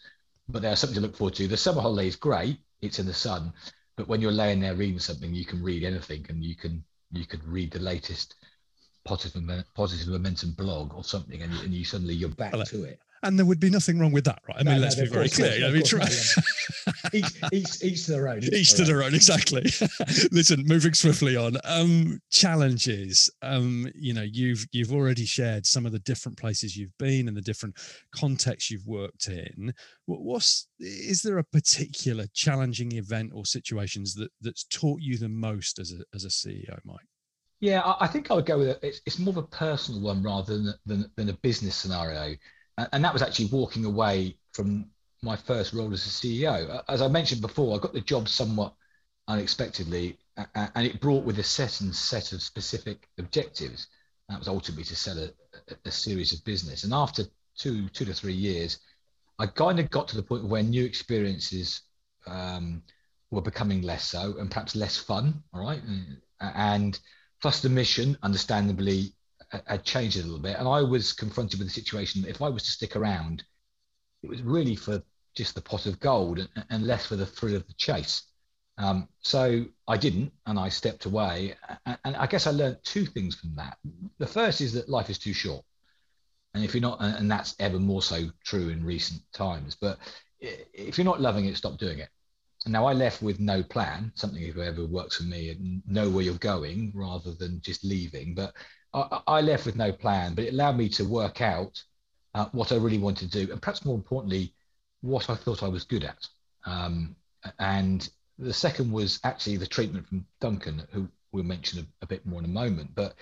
But 0.48 0.62
there's 0.62 0.78
something 0.78 0.96
to 0.96 1.00
look 1.00 1.16
forward 1.16 1.34
to. 1.34 1.48
The 1.48 1.56
summer 1.56 1.80
holiday 1.80 2.08
is 2.08 2.16
great. 2.16 2.58
It's 2.80 2.98
in 2.98 3.06
the 3.06 3.14
sun, 3.14 3.52
but 3.96 4.08
when 4.08 4.20
you're 4.20 4.32
laying 4.32 4.60
there 4.60 4.74
reading 4.74 4.98
something, 4.98 5.32
you 5.32 5.44
can 5.44 5.62
read 5.62 5.84
anything, 5.84 6.26
and 6.28 6.44
you 6.44 6.56
can 6.56 6.84
you 7.12 7.26
could 7.26 7.44
read 7.44 7.70
the 7.70 7.78
latest 7.78 8.34
positive 9.04 9.42
positive 9.74 10.08
momentum 10.08 10.52
blog 10.52 10.94
or 10.94 11.04
something, 11.04 11.42
and 11.42 11.52
and 11.60 11.72
you 11.72 11.84
suddenly 11.84 12.14
you're 12.14 12.28
back 12.28 12.52
to 12.52 12.84
it 12.84 12.98
and 13.22 13.38
there 13.38 13.46
would 13.46 13.60
be 13.60 13.70
nothing 13.70 13.98
wrong 13.98 14.12
with 14.12 14.24
that, 14.24 14.40
right? 14.48 14.58
I 14.58 14.62
mean, 14.64 14.80
let's 14.80 14.96
no, 14.96 15.04
be 15.04 15.10
very 15.10 15.28
clear. 15.28 15.64
I 15.64 15.70
mean, 15.70 15.84
try... 15.84 16.06
each, 17.12 17.30
each, 17.52 17.82
each 17.82 18.06
to 18.06 18.12
their 18.12 18.28
own. 18.28 18.42
Each, 18.42 18.52
each 18.52 18.74
to 18.74 18.84
their 18.84 19.02
own, 19.02 19.14
exactly. 19.14 19.62
Listen, 20.32 20.64
moving 20.66 20.94
swiftly 20.94 21.36
on. 21.36 21.56
Um, 21.64 22.20
challenges. 22.30 23.30
Um, 23.42 23.88
you 23.94 24.12
know, 24.12 24.22
you've 24.22 24.66
you've 24.72 24.92
already 24.92 25.24
shared 25.24 25.66
some 25.66 25.86
of 25.86 25.92
the 25.92 26.00
different 26.00 26.38
places 26.38 26.76
you've 26.76 26.96
been 26.98 27.28
and 27.28 27.36
the 27.36 27.42
different 27.42 27.76
contexts 28.14 28.70
you've 28.70 28.86
worked 28.86 29.28
in. 29.28 29.72
What's 30.06 30.66
is 30.80 31.22
there 31.22 31.38
a 31.38 31.44
particular 31.44 32.26
challenging 32.34 32.92
event 32.92 33.32
or 33.34 33.46
situations 33.46 34.14
that 34.14 34.30
that's 34.40 34.64
taught 34.64 35.00
you 35.00 35.16
the 35.16 35.28
most 35.28 35.78
as 35.78 35.92
a 35.92 36.02
as 36.14 36.24
a 36.24 36.28
CEO, 36.28 36.78
Mike? 36.84 37.06
Yeah, 37.60 37.94
I 38.00 38.08
think 38.08 38.28
I 38.28 38.34
would 38.34 38.46
go 38.46 38.58
with 38.58 38.68
it. 38.70 38.80
It's, 38.82 39.00
it's 39.06 39.20
more 39.20 39.30
of 39.30 39.36
a 39.36 39.42
personal 39.44 40.00
one 40.00 40.20
rather 40.20 40.58
than, 40.58 40.74
than, 40.84 41.08
than 41.14 41.28
a 41.28 41.34
business 41.34 41.76
scenario 41.76 42.34
and 42.78 43.04
that 43.04 43.12
was 43.12 43.22
actually 43.22 43.46
walking 43.46 43.84
away 43.84 44.36
from 44.52 44.86
my 45.22 45.36
first 45.36 45.72
role 45.72 45.92
as 45.92 46.06
a 46.06 46.08
CEO. 46.08 46.82
As 46.88 47.00
I 47.00 47.08
mentioned 47.08 47.40
before, 47.40 47.76
I 47.76 47.80
got 47.80 47.92
the 47.92 48.00
job 48.00 48.28
somewhat 48.28 48.74
unexpectedly, 49.28 50.18
and 50.54 50.86
it 50.86 51.00
brought 51.00 51.24
with 51.24 51.38
a 51.38 51.78
and 51.80 51.94
set 51.94 52.32
of 52.32 52.42
specific 52.42 53.08
objectives. 53.18 53.86
That 54.28 54.38
was 54.38 54.48
ultimately 54.48 54.84
to 54.84 54.96
sell 54.96 55.18
a, 55.18 55.30
a 55.84 55.90
series 55.90 56.32
of 56.32 56.44
business. 56.44 56.84
And 56.84 56.92
after 56.92 57.24
two 57.56 57.88
two 57.90 58.04
to 58.04 58.14
three 58.14 58.34
years, 58.34 58.78
I 59.38 59.46
kind 59.46 59.78
of 59.78 59.90
got 59.90 60.08
to 60.08 60.16
the 60.16 60.22
point 60.22 60.44
where 60.44 60.62
new 60.62 60.84
experiences 60.84 61.82
um, 62.26 62.82
were 63.30 63.42
becoming 63.42 63.82
less 63.82 64.08
so 64.08 64.36
and 64.38 64.50
perhaps 64.50 64.74
less 64.74 64.96
fun. 64.96 65.42
All 65.52 65.62
right, 65.62 65.82
and 66.40 66.98
plus 67.40 67.60
the 67.60 67.68
mission, 67.68 68.16
understandably, 68.22 69.14
had 69.66 69.84
changed 69.84 70.18
a 70.18 70.22
little 70.22 70.38
bit. 70.38 70.56
And 70.58 70.68
I 70.68 70.82
was 70.82 71.12
confronted 71.12 71.58
with 71.58 71.68
the 71.68 71.74
situation 71.74 72.22
that 72.22 72.30
if 72.30 72.42
I 72.42 72.48
was 72.48 72.62
to 72.64 72.70
stick 72.70 72.96
around, 72.96 73.44
it 74.22 74.30
was 74.30 74.42
really 74.42 74.76
for 74.76 75.02
just 75.34 75.54
the 75.54 75.60
pot 75.60 75.86
of 75.86 76.00
gold 76.00 76.38
and, 76.38 76.48
and 76.70 76.86
less 76.86 77.06
for 77.06 77.16
the 77.16 77.26
thrill 77.26 77.56
of 77.56 77.66
the 77.66 77.74
chase. 77.74 78.22
Um, 78.78 79.08
so 79.20 79.64
I 79.86 79.96
didn't, 79.96 80.32
and 80.46 80.58
I 80.58 80.68
stepped 80.68 81.04
away. 81.04 81.54
And, 81.86 81.98
and 82.04 82.16
I 82.16 82.26
guess 82.26 82.46
I 82.46 82.50
learned 82.50 82.78
two 82.82 83.06
things 83.06 83.34
from 83.34 83.54
that. 83.56 83.76
The 84.18 84.26
first 84.26 84.60
is 84.60 84.72
that 84.74 84.88
life 84.88 85.10
is 85.10 85.18
too 85.18 85.34
short. 85.34 85.64
And 86.54 86.64
if 86.64 86.74
you're 86.74 86.82
not, 86.82 87.00
and 87.00 87.30
that's 87.30 87.54
ever 87.58 87.78
more 87.78 88.02
so 88.02 88.28
true 88.44 88.68
in 88.68 88.84
recent 88.84 89.22
times, 89.32 89.74
but 89.74 89.98
if 90.40 90.98
you're 90.98 91.04
not 91.04 91.20
loving 91.20 91.46
it, 91.46 91.56
stop 91.56 91.78
doing 91.78 91.98
it. 91.98 92.08
And 92.64 92.72
now 92.72 92.86
I 92.86 92.92
left 92.92 93.22
with 93.22 93.40
no 93.40 93.62
plan, 93.62 94.12
something 94.14 94.42
if 94.42 94.56
ever 94.56 94.84
works 94.84 95.16
for 95.16 95.24
me 95.24 95.50
and 95.50 95.82
know 95.86 96.10
where 96.10 96.22
you're 96.22 96.34
going 96.34 96.92
rather 96.94 97.32
than 97.32 97.60
just 97.62 97.84
leaving. 97.84 98.34
But 98.34 98.54
I, 98.94 99.22
I 99.26 99.40
left 99.40 99.66
with 99.66 99.76
no 99.76 99.92
plan, 99.92 100.34
but 100.34 100.44
it 100.44 100.52
allowed 100.52 100.76
me 100.76 100.88
to 100.90 101.04
work 101.04 101.40
out 101.40 101.82
uh, 102.34 102.46
what 102.52 102.72
I 102.72 102.76
really 102.76 102.98
wanted 102.98 103.30
to 103.30 103.46
do, 103.46 103.52
and 103.52 103.60
perhaps 103.60 103.84
more 103.84 103.94
importantly, 103.94 104.54
what 105.00 105.28
I 105.28 105.34
thought 105.34 105.62
I 105.62 105.68
was 105.68 105.84
good 105.84 106.04
at. 106.04 106.26
Um, 106.64 107.16
and 107.58 108.08
the 108.38 108.52
second 108.52 108.90
was 108.92 109.18
actually 109.24 109.56
the 109.56 109.66
treatment 109.66 110.06
from 110.08 110.26
Duncan, 110.40 110.82
who 110.92 111.08
we'll 111.32 111.44
mention 111.44 111.80
a, 111.80 112.04
a, 112.04 112.06
bit 112.06 112.24
more 112.26 112.38
in 112.38 112.44
a 112.44 112.48
moment. 112.48 112.94
But 112.94 113.14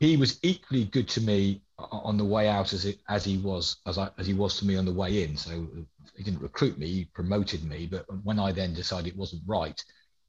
he 0.00 0.16
was 0.16 0.38
equally 0.42 0.84
good 0.84 1.08
to 1.08 1.20
me 1.20 1.62
on 1.78 2.16
the 2.16 2.24
way 2.24 2.48
out 2.48 2.72
as 2.72 2.84
it, 2.84 2.98
as 3.08 3.24
he 3.24 3.38
was 3.38 3.76
as 3.86 3.98
I, 3.98 4.10
as 4.18 4.26
he 4.26 4.34
was 4.34 4.58
to 4.58 4.66
me 4.66 4.76
on 4.76 4.84
the 4.84 4.92
way 4.92 5.22
in. 5.22 5.36
So 5.36 5.68
he 6.16 6.22
didn't 6.22 6.42
recruit 6.42 6.78
me; 6.78 6.86
he 6.86 7.04
promoted 7.04 7.64
me. 7.64 7.86
But 7.86 8.06
when 8.24 8.38
I 8.38 8.52
then 8.52 8.74
decided 8.74 9.08
it 9.08 9.16
wasn't 9.16 9.42
right, 9.46 9.82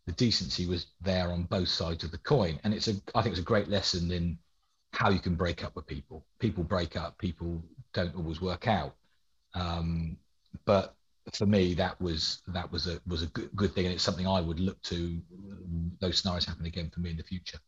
the 0.06 0.12
decency 0.13 0.66
was 0.66 0.88
there 1.01 1.32
on 1.32 1.44
both 1.44 1.70
sides 1.70 2.04
of 2.04 2.12
the 2.12 2.18
coin. 2.20 2.60
And 2.63 2.74
it's 2.74 2.88
a 2.88 2.96
I 3.16 3.22
think 3.22 3.34
it's 3.34 3.42
a 3.42 3.54
great 3.54 3.68
lesson 3.68 4.12
in 4.12 4.38
how 4.91 5.10
you 5.10 5.19
can 5.19 5.36
break 5.36 5.63
up 5.63 5.75
with 5.75 5.88
people. 5.88 6.25
People 6.39 6.63
break 6.63 6.96
up, 6.96 7.17
people 7.17 7.63
don't 7.93 8.15
always 8.15 8.41
work 8.41 8.67
out. 8.67 8.96
Um, 9.53 10.17
but 10.65 10.96
for 11.34 11.46
me, 11.46 11.74
that 11.75 12.00
was 12.01 12.41
that 12.48 12.72
was 12.72 12.88
a 12.88 13.00
was 13.08 13.24
a 13.24 13.27
good, 13.27 13.50
good 13.55 13.74
thing, 13.74 13.86
and 13.86 13.93
it's 13.93 14.03
something 14.03 14.27
I 14.27 14.41
would 14.41 14.60
look 14.60 14.81
to. 14.84 15.22
Those 16.01 16.19
scenarios 16.19 16.46
happen 16.46 16.65
again 16.65 16.89
for 16.93 17.01
me 17.01 17.12
in 17.12 17.17
the 17.17 17.24
future. 17.24 17.60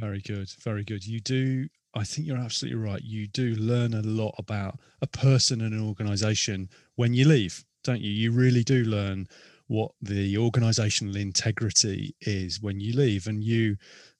Very 0.00 0.20
good, 0.20 0.48
very 0.62 0.84
good. 0.84 1.06
You 1.06 1.20
do. 1.20 1.68
I 1.94 2.04
think 2.04 2.26
you're 2.26 2.38
absolutely 2.38 2.80
right. 2.80 3.02
You 3.02 3.28
do 3.28 3.54
learn 3.56 3.92
a 3.92 4.00
lot 4.00 4.34
about 4.38 4.78
a 5.02 5.06
person 5.06 5.60
and 5.60 5.74
an 5.74 5.86
organization 5.86 6.70
when 6.96 7.12
you 7.12 7.28
leave, 7.28 7.64
don't 7.84 8.00
you? 8.00 8.10
You 8.10 8.32
really 8.32 8.64
do 8.64 8.84
learn 8.84 9.26
what 9.66 9.92
the 10.00 10.38
organizational 10.38 11.16
integrity 11.16 12.14
is 12.22 12.60
when 12.60 12.80
you 12.80 12.94
leave, 12.94 13.26
and 13.26 13.44
you 13.44 13.76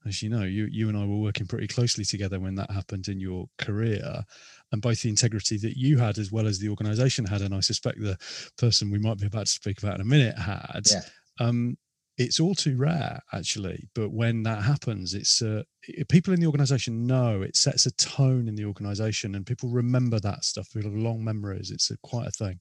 as 0.06 0.22
you 0.22 0.28
know, 0.28 0.42
you 0.42 0.66
you 0.70 0.88
and 0.88 0.96
I 0.96 1.04
were 1.04 1.18
working 1.18 1.46
pretty 1.46 1.68
closely 1.68 2.04
together 2.04 2.40
when 2.40 2.54
that 2.56 2.70
happened 2.70 3.08
in 3.08 3.20
your 3.20 3.46
career, 3.58 4.24
and 4.72 4.82
both 4.82 5.02
the 5.02 5.10
integrity 5.10 5.58
that 5.58 5.76
you 5.76 5.98
had 5.98 6.18
as 6.18 6.32
well 6.32 6.46
as 6.46 6.58
the 6.58 6.68
organisation 6.68 7.24
had, 7.24 7.42
and 7.42 7.54
I 7.54 7.60
suspect 7.60 8.00
the 8.00 8.18
person 8.58 8.90
we 8.90 8.98
might 8.98 9.18
be 9.18 9.26
about 9.26 9.46
to 9.46 9.52
speak 9.52 9.82
about 9.82 9.96
in 9.96 10.00
a 10.00 10.04
minute 10.04 10.38
had. 10.38 10.86
Yeah. 10.90 11.00
Um, 11.40 11.76
it's 12.18 12.40
all 12.40 12.54
too 12.54 12.76
rare, 12.76 13.20
actually. 13.32 13.88
But 13.94 14.10
when 14.12 14.42
that 14.42 14.62
happens, 14.62 15.14
it's 15.14 15.40
uh, 15.40 15.62
people 16.08 16.34
in 16.34 16.40
the 16.40 16.46
organisation 16.46 17.06
know 17.06 17.42
it 17.42 17.56
sets 17.56 17.86
a 17.86 17.92
tone 17.92 18.48
in 18.48 18.54
the 18.54 18.64
organisation, 18.64 19.34
and 19.34 19.46
people 19.46 19.70
remember 19.70 20.20
that 20.20 20.44
stuff. 20.44 20.68
They 20.70 20.82
have 20.82 20.94
long 20.94 21.24
memories. 21.24 21.70
It's 21.70 21.90
a, 21.90 21.96
quite 22.02 22.26
a 22.26 22.30
thing. 22.30 22.60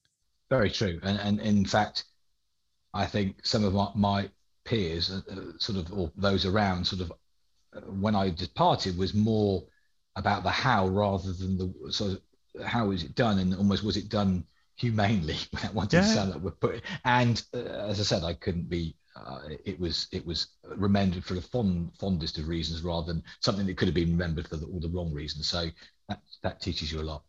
Very 0.50 0.70
true, 0.70 1.00
and 1.02 1.18
and 1.18 1.40
in 1.40 1.64
fact, 1.64 2.04
I 2.94 3.06
think 3.06 3.44
some 3.44 3.64
of 3.64 3.74
my, 3.74 3.88
my 3.94 4.30
peers, 4.64 5.10
uh, 5.10 5.20
uh 5.32 5.40
sort 5.58 5.78
of, 5.78 5.92
or 5.92 6.10
those 6.16 6.46
around, 6.46 6.86
sort 6.86 7.02
of 7.02 7.12
when 7.86 8.14
I 8.14 8.30
departed 8.30 8.98
was 8.98 9.14
more 9.14 9.64
about 10.16 10.42
the 10.42 10.50
how 10.50 10.88
rather 10.88 11.32
than 11.32 11.56
the 11.56 11.92
so 11.92 12.16
how 12.64 12.90
is 12.90 13.02
it 13.02 13.14
done 13.14 13.38
and 13.38 13.54
almost 13.54 13.82
was 13.82 13.96
it 13.96 14.08
done 14.08 14.44
humanely 14.76 15.36
without 15.52 15.74
wanting 15.74 16.00
yeah. 16.00 16.06
to 16.06 16.12
sound 16.12 16.30
like 16.30 16.42
we're 16.42 16.50
putting 16.50 16.82
and 17.04 17.42
uh, 17.54 17.88
as 17.88 18.00
I 18.00 18.02
said 18.02 18.24
I 18.24 18.34
couldn't 18.34 18.68
be 18.68 18.94
uh, 19.14 19.40
it 19.64 19.78
was 19.78 20.08
it 20.12 20.24
was 20.26 20.48
remembered 20.76 21.24
for 21.24 21.34
the 21.34 21.42
fond, 21.42 21.90
fondest 21.98 22.38
of 22.38 22.48
reasons 22.48 22.82
rather 22.82 23.12
than 23.12 23.22
something 23.40 23.66
that 23.66 23.76
could 23.76 23.88
have 23.88 23.94
been 23.94 24.10
remembered 24.10 24.48
for 24.48 24.56
the, 24.56 24.66
all 24.66 24.80
the 24.80 24.88
wrong 24.88 25.12
reasons 25.12 25.48
so 25.48 25.66
that 26.08 26.20
that 26.42 26.60
teaches 26.60 26.90
you 26.92 27.00
a 27.00 27.02
lot. 27.02 27.22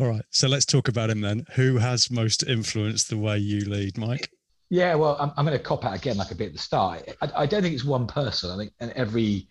All 0.00 0.08
right 0.08 0.24
so 0.30 0.48
let's 0.48 0.66
talk 0.66 0.88
about 0.88 1.10
him 1.10 1.20
then. 1.20 1.46
Who 1.54 1.78
has 1.78 2.10
most 2.10 2.42
influenced 2.42 3.08
the 3.08 3.18
way 3.18 3.38
you 3.38 3.60
lead 3.64 3.98
Mike? 3.98 4.30
Yeah 4.70 4.94
well 4.94 5.16
I'm, 5.20 5.32
I'm 5.36 5.44
going 5.44 5.56
to 5.56 5.62
cop 5.62 5.84
out 5.84 5.96
again 5.96 6.16
like 6.16 6.30
a 6.30 6.34
bit 6.34 6.48
at 6.48 6.52
the 6.52 6.58
start. 6.58 7.08
I, 7.20 7.30
I 7.36 7.46
don't 7.46 7.62
think 7.62 7.74
it's 7.74 7.84
one 7.84 8.06
person. 8.06 8.50
I 8.50 8.56
think 8.56 8.72
and 8.80 8.90
every 8.92 9.48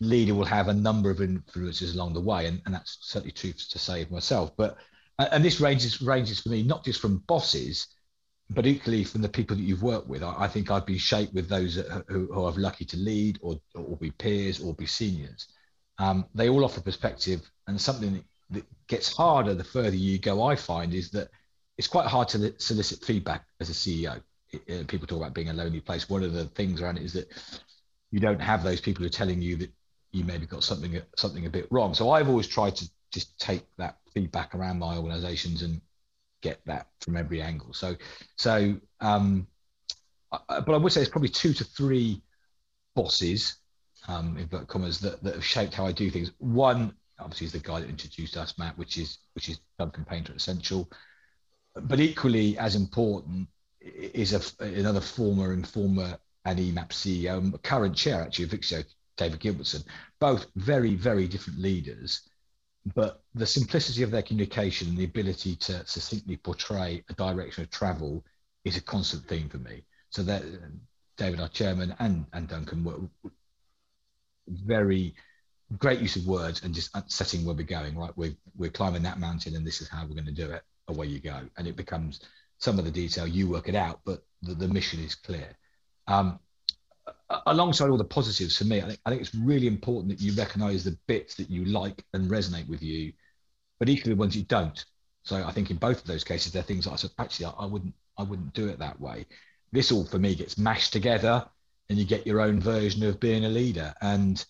leader 0.00 0.34
will 0.34 0.44
have 0.44 0.68
a 0.68 0.74
number 0.74 1.10
of 1.10 1.20
influences 1.20 1.94
along 1.94 2.14
the 2.14 2.20
way, 2.20 2.46
and, 2.46 2.60
and 2.66 2.74
that's 2.74 2.98
certainly 3.00 3.32
true 3.32 3.52
to 3.52 3.78
say 3.78 4.02
of 4.02 4.10
myself. 4.10 4.52
But 4.56 4.76
and 5.18 5.44
this 5.44 5.60
ranges 5.60 6.02
ranges 6.02 6.40
for 6.40 6.50
me 6.50 6.62
not 6.62 6.84
just 6.84 7.00
from 7.00 7.18
bosses, 7.26 7.86
but 8.50 8.66
equally 8.66 9.04
from 9.04 9.22
the 9.22 9.28
people 9.28 9.56
that 9.56 9.62
you've 9.62 9.82
worked 9.82 10.08
with. 10.08 10.22
I, 10.22 10.34
I 10.38 10.48
think 10.48 10.70
I've 10.70 10.86
been 10.86 10.98
shaped 10.98 11.34
with 11.34 11.48
those 11.48 11.76
who, 12.08 12.26
who 12.32 12.44
are 12.44 12.52
lucky 12.52 12.84
to 12.86 12.96
lead, 12.96 13.38
or 13.42 13.58
or 13.74 13.96
be 13.96 14.10
peers, 14.10 14.60
or 14.60 14.74
be 14.74 14.86
seniors. 14.86 15.48
Um, 15.98 16.26
they 16.34 16.48
all 16.48 16.64
offer 16.64 16.80
perspective, 16.80 17.50
and 17.66 17.80
something 17.80 18.22
that 18.50 18.64
gets 18.86 19.12
harder 19.12 19.54
the 19.54 19.64
further 19.64 19.96
you 19.96 20.18
go. 20.18 20.44
I 20.44 20.56
find 20.56 20.94
is 20.94 21.10
that 21.10 21.30
it's 21.78 21.88
quite 21.88 22.06
hard 22.06 22.28
to 22.28 22.54
solicit 22.58 23.04
feedback 23.04 23.44
as 23.60 23.70
a 23.70 23.72
CEO. 23.72 24.20
people 24.86 25.06
talk 25.06 25.18
about 25.18 25.34
being 25.34 25.48
a 25.48 25.54
lonely 25.54 25.80
place. 25.80 26.08
One 26.08 26.22
of 26.22 26.32
the 26.32 26.44
things 26.46 26.80
around 26.80 26.98
it 26.98 27.04
is 27.04 27.12
that 27.14 27.28
you 28.10 28.20
don't 28.20 28.40
have 28.40 28.62
those 28.62 28.80
people 28.80 29.02
who 29.02 29.06
are 29.06 29.10
telling 29.10 29.42
you 29.42 29.56
that 29.56 29.70
you 30.12 30.24
maybe 30.24 30.46
got 30.46 30.64
something 30.64 31.00
something 31.16 31.46
a 31.46 31.50
bit 31.50 31.66
wrong. 31.70 31.94
So 31.94 32.10
I've 32.10 32.28
always 32.28 32.46
tried 32.46 32.76
to 32.76 32.90
just 33.12 33.38
take 33.38 33.64
that 33.78 33.98
feedback 34.12 34.54
around 34.54 34.78
my 34.78 34.96
organisations 34.96 35.62
and 35.62 35.80
get 36.42 36.60
that 36.66 36.88
from 37.00 37.16
every 37.16 37.42
angle. 37.42 37.72
So 37.72 37.96
so 38.36 38.76
um, 39.00 39.46
but 40.30 40.68
I 40.68 40.76
would 40.76 40.92
say 40.92 41.00
it's 41.00 41.10
probably 41.10 41.28
two 41.28 41.52
to 41.54 41.64
three 41.64 42.22
bosses, 42.94 43.56
um, 44.08 44.36
in 44.36 44.48
commas, 44.66 44.98
that, 45.00 45.22
that 45.22 45.34
have 45.34 45.44
shaped 45.44 45.74
how 45.74 45.86
I 45.86 45.92
do 45.92 46.10
things. 46.10 46.32
One 46.38 46.94
obviously 47.18 47.46
is 47.46 47.52
the 47.52 47.58
guy 47.58 47.80
that 47.80 47.88
introduced 47.88 48.36
us, 48.36 48.58
Matt, 48.58 48.76
which 48.76 48.98
is 48.98 49.18
which 49.34 49.48
is 49.48 49.60
Duncan 49.78 50.04
Painter 50.04 50.32
at 50.32 50.36
Ascential. 50.36 50.90
But 51.74 52.00
equally 52.00 52.58
as 52.58 52.74
important 52.74 53.48
is 53.80 54.32
a, 54.32 54.64
another 54.64 55.00
former 55.00 55.52
and 55.52 55.66
former 55.66 56.18
and 56.44 56.58
EMAP 56.58 56.90
CEO, 56.90 57.62
current 57.62 57.96
chair 57.96 58.22
actually 58.22 58.44
of 58.44 58.50
Vixio, 58.50 58.84
David 59.16 59.40
Gilbertson, 59.40 59.84
both 60.20 60.46
very, 60.56 60.94
very 60.94 61.26
different 61.26 61.58
leaders, 61.58 62.22
but 62.94 63.22
the 63.34 63.46
simplicity 63.46 64.02
of 64.02 64.10
their 64.10 64.22
communication 64.22 64.88
and 64.88 64.96
the 64.96 65.04
ability 65.04 65.56
to 65.56 65.86
succinctly 65.86 66.36
portray 66.36 67.02
a 67.08 67.12
direction 67.14 67.64
of 67.64 67.70
travel 67.70 68.24
is 68.64 68.76
a 68.76 68.80
constant 68.80 69.26
theme 69.26 69.48
for 69.48 69.58
me. 69.58 69.84
So 70.10 70.22
that 70.22 70.42
David, 71.16 71.40
our 71.40 71.48
chairman, 71.48 71.94
and, 71.98 72.26
and 72.32 72.48
Duncan 72.48 72.84
were 72.84 73.00
very 74.48 75.14
great 75.78 76.00
use 76.00 76.16
of 76.16 76.26
words 76.26 76.62
and 76.62 76.74
just 76.74 76.94
setting 77.10 77.44
where 77.44 77.54
we're 77.54 77.64
going. 77.64 77.96
Right, 77.96 78.16
we're 78.16 78.36
we're 78.56 78.70
climbing 78.70 79.02
that 79.02 79.18
mountain, 79.18 79.56
and 79.56 79.66
this 79.66 79.80
is 79.80 79.88
how 79.88 80.02
we're 80.02 80.14
going 80.14 80.26
to 80.26 80.32
do 80.32 80.50
it. 80.50 80.62
Away 80.88 81.06
you 81.06 81.18
go, 81.18 81.40
and 81.56 81.66
it 81.66 81.74
becomes 81.74 82.20
some 82.58 82.78
of 82.78 82.84
the 82.84 82.90
detail 82.92 83.26
you 83.26 83.48
work 83.48 83.68
it 83.68 83.74
out, 83.74 84.00
but 84.04 84.22
the, 84.42 84.54
the 84.54 84.68
mission 84.68 85.00
is 85.00 85.16
clear. 85.16 85.56
Um, 86.06 86.38
alongside 87.46 87.90
all 87.90 87.96
the 87.96 88.04
positives 88.04 88.56
for 88.56 88.64
me, 88.64 88.80
I 88.80 88.88
think, 88.88 89.00
I 89.04 89.10
think 89.10 89.22
it's 89.22 89.34
really 89.34 89.66
important 89.66 90.08
that 90.08 90.20
you 90.20 90.32
recognize 90.32 90.84
the 90.84 90.96
bits 91.06 91.34
that 91.36 91.50
you 91.50 91.64
like 91.64 92.04
and 92.12 92.30
resonate 92.30 92.68
with 92.68 92.82
you, 92.82 93.12
but 93.78 93.88
equally 93.88 94.14
the 94.14 94.20
ones 94.20 94.36
you 94.36 94.44
don't. 94.44 94.84
So 95.24 95.42
I 95.44 95.50
think 95.50 95.70
in 95.70 95.76
both 95.76 96.00
of 96.00 96.06
those 96.06 96.24
cases, 96.24 96.52
there 96.52 96.60
are 96.60 96.64
things 96.64 96.84
that 96.84 96.92
I 96.92 96.96
said, 96.96 97.10
actually, 97.18 97.46
I, 97.46 97.50
I 97.50 97.66
wouldn't, 97.66 97.94
I 98.16 98.22
wouldn't 98.22 98.54
do 98.54 98.68
it 98.68 98.78
that 98.78 99.00
way. 99.00 99.26
This 99.72 99.90
all 99.90 100.04
for 100.04 100.18
me 100.18 100.34
gets 100.34 100.56
mashed 100.56 100.92
together 100.92 101.44
and 101.88 101.98
you 101.98 102.04
get 102.04 102.26
your 102.26 102.40
own 102.40 102.60
version 102.60 103.02
of 103.04 103.18
being 103.18 103.44
a 103.44 103.48
leader. 103.48 103.92
And, 104.00 104.44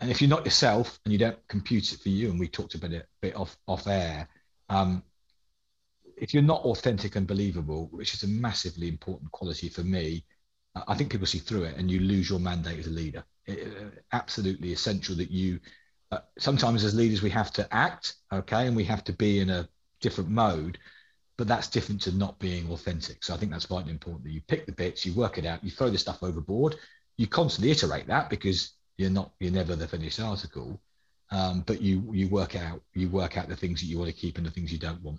and 0.00 0.10
if 0.10 0.20
you're 0.20 0.30
not 0.30 0.44
yourself 0.44 1.00
and 1.04 1.12
you 1.12 1.18
don't 1.18 1.38
compute 1.48 1.92
it 1.92 2.00
for 2.00 2.08
you, 2.08 2.30
and 2.30 2.38
we 2.38 2.48
talked 2.48 2.74
about 2.74 2.92
it 2.92 3.02
a 3.02 3.26
bit 3.26 3.36
off, 3.36 3.56
off 3.66 3.86
air, 3.88 4.28
um, 4.68 5.02
if 6.16 6.32
you're 6.32 6.42
not 6.42 6.62
authentic 6.62 7.16
and 7.16 7.26
believable, 7.26 7.88
which 7.90 8.14
is 8.14 8.22
a 8.22 8.28
massively 8.28 8.86
important 8.86 9.32
quality 9.32 9.68
for 9.68 9.82
me, 9.82 10.24
I 10.74 10.94
think 10.94 11.10
people 11.10 11.26
see 11.26 11.38
through 11.38 11.64
it 11.64 11.76
and 11.76 11.90
you 11.90 12.00
lose 12.00 12.30
your 12.30 12.38
mandate 12.38 12.78
as 12.78 12.86
a 12.86 12.90
leader. 12.90 13.24
It, 13.46 14.04
absolutely 14.12 14.72
essential 14.72 15.14
that 15.16 15.30
you, 15.30 15.60
uh, 16.10 16.20
sometimes 16.38 16.84
as 16.84 16.94
leaders, 16.94 17.22
we 17.22 17.30
have 17.30 17.52
to 17.52 17.74
act, 17.74 18.14
okay, 18.32 18.66
and 18.66 18.76
we 18.76 18.84
have 18.84 19.04
to 19.04 19.12
be 19.12 19.40
in 19.40 19.50
a 19.50 19.68
different 20.00 20.30
mode, 20.30 20.78
but 21.36 21.48
that's 21.48 21.68
different 21.68 22.00
to 22.02 22.12
not 22.12 22.38
being 22.38 22.70
authentic. 22.70 23.24
So 23.24 23.34
I 23.34 23.36
think 23.36 23.52
that's 23.52 23.66
vitally 23.66 23.92
important 23.92 24.24
that 24.24 24.32
you 24.32 24.40
pick 24.42 24.66
the 24.66 24.72
bits, 24.72 25.04
you 25.04 25.12
work 25.12 25.38
it 25.38 25.46
out, 25.46 25.62
you 25.62 25.70
throw 25.70 25.90
the 25.90 25.98
stuff 25.98 26.22
overboard, 26.22 26.76
you 27.16 27.26
constantly 27.26 27.70
iterate 27.70 28.06
that 28.06 28.30
because 28.30 28.72
you're 28.96 29.10
not, 29.10 29.32
you're 29.40 29.52
never 29.52 29.76
the 29.76 29.88
finished 29.88 30.20
article. 30.20 30.80
Um, 31.30 31.62
but 31.66 31.80
you 31.80 32.10
you 32.12 32.28
work 32.28 32.56
out 32.56 32.82
you 32.92 33.08
work 33.08 33.38
out 33.38 33.48
the 33.48 33.56
things 33.56 33.80
that 33.80 33.86
you 33.86 33.98
want 33.98 34.10
to 34.10 34.20
keep 34.20 34.36
and 34.36 34.46
the 34.46 34.50
things 34.50 34.70
you 34.70 34.78
don't 34.78 35.00
want. 35.00 35.18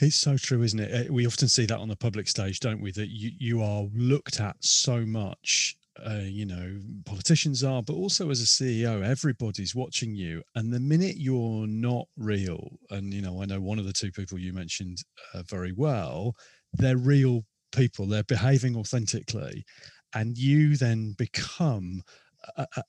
It's 0.00 0.16
so 0.16 0.36
true, 0.36 0.62
isn't 0.62 0.80
it? 0.80 1.10
Uh, 1.10 1.12
we 1.12 1.26
often 1.26 1.48
see 1.48 1.66
that 1.66 1.78
on 1.78 1.88
the 1.88 1.96
public 1.96 2.28
stage, 2.28 2.60
don't 2.60 2.80
we? 2.80 2.92
That 2.92 3.08
you 3.08 3.30
you 3.38 3.62
are 3.62 3.84
looked 3.94 4.40
at 4.40 4.56
so 4.60 5.04
much. 5.04 5.76
Uh, 6.04 6.22
you 6.24 6.46
know, 6.46 6.80
politicians 7.04 7.62
are, 7.62 7.82
but 7.82 7.92
also 7.92 8.30
as 8.30 8.40
a 8.40 8.44
CEO, 8.44 9.04
everybody's 9.04 9.74
watching 9.74 10.14
you. 10.14 10.42
And 10.54 10.72
the 10.72 10.80
minute 10.80 11.16
you're 11.18 11.66
not 11.66 12.06
real, 12.16 12.78
and 12.90 13.12
you 13.12 13.20
know, 13.20 13.42
I 13.42 13.44
know 13.44 13.60
one 13.60 13.78
of 13.78 13.84
the 13.84 13.92
two 13.92 14.10
people 14.10 14.38
you 14.38 14.54
mentioned 14.54 14.98
uh, 15.34 15.42
very 15.42 15.72
well, 15.72 16.34
they're 16.72 16.96
real 16.96 17.44
people. 17.72 18.06
They're 18.06 18.24
behaving 18.24 18.74
authentically, 18.74 19.64
and 20.14 20.38
you 20.38 20.76
then 20.76 21.14
become 21.18 22.02